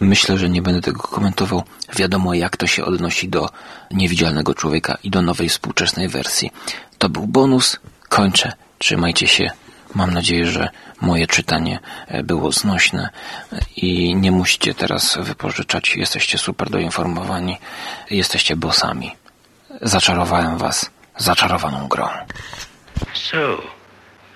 [0.00, 1.62] Myślę, że nie będę tego komentował.
[1.96, 3.50] Wiadomo, jak to się odnosi do
[3.90, 6.50] niewidzialnego człowieka i do nowej współczesnej wersji.
[6.98, 7.76] To był bonus.
[8.08, 8.52] Kończę.
[8.78, 9.50] Trzymajcie się.
[9.94, 10.68] Mam nadzieję, że
[11.00, 11.78] moje czytanie
[12.24, 13.08] było znośne
[13.76, 15.96] i nie musicie teraz wypożyczać.
[15.96, 17.58] Jesteście super doinformowani.
[18.10, 19.16] Jesteście bossami.
[19.82, 22.08] Zaczarowałem was zaczarowaną grą.
[23.14, 23.64] So,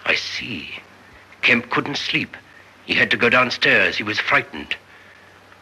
[0.05, 0.71] I see.
[1.43, 2.37] Kemp couldn't sleep.
[2.87, 3.97] He had to go downstairs.
[3.97, 4.75] He was frightened.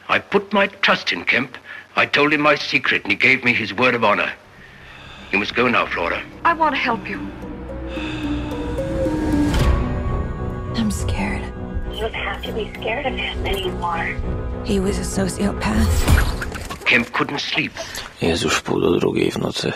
[0.08, 1.58] I put my trust in Kemp.
[1.96, 4.32] I told him my secret, and he gave me his word of honor.
[5.32, 6.22] You must go now, Flora.
[6.44, 7.20] I want to help you.
[10.76, 11.42] I'm scared.
[11.92, 14.14] You don't have to be scared of him anymore.
[14.64, 16.84] He was a sociopath.
[16.84, 17.72] Kemp couldn't sleep.
[18.22, 19.72] Jest już pół do drugiej w nocy,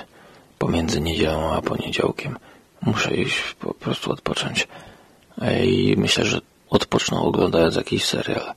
[0.59, 2.39] pomiędzy niedzielą a poniedziałkiem.
[2.83, 4.68] Muszę iść po prostu odpocząć.
[5.64, 8.55] I myślę, że odpocznę oglądając jakiś serial.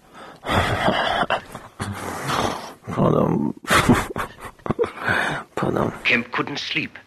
[2.96, 3.54] Podam.
[5.56, 5.92] Podam.
[6.04, 7.03] Kemp couldn't sleep.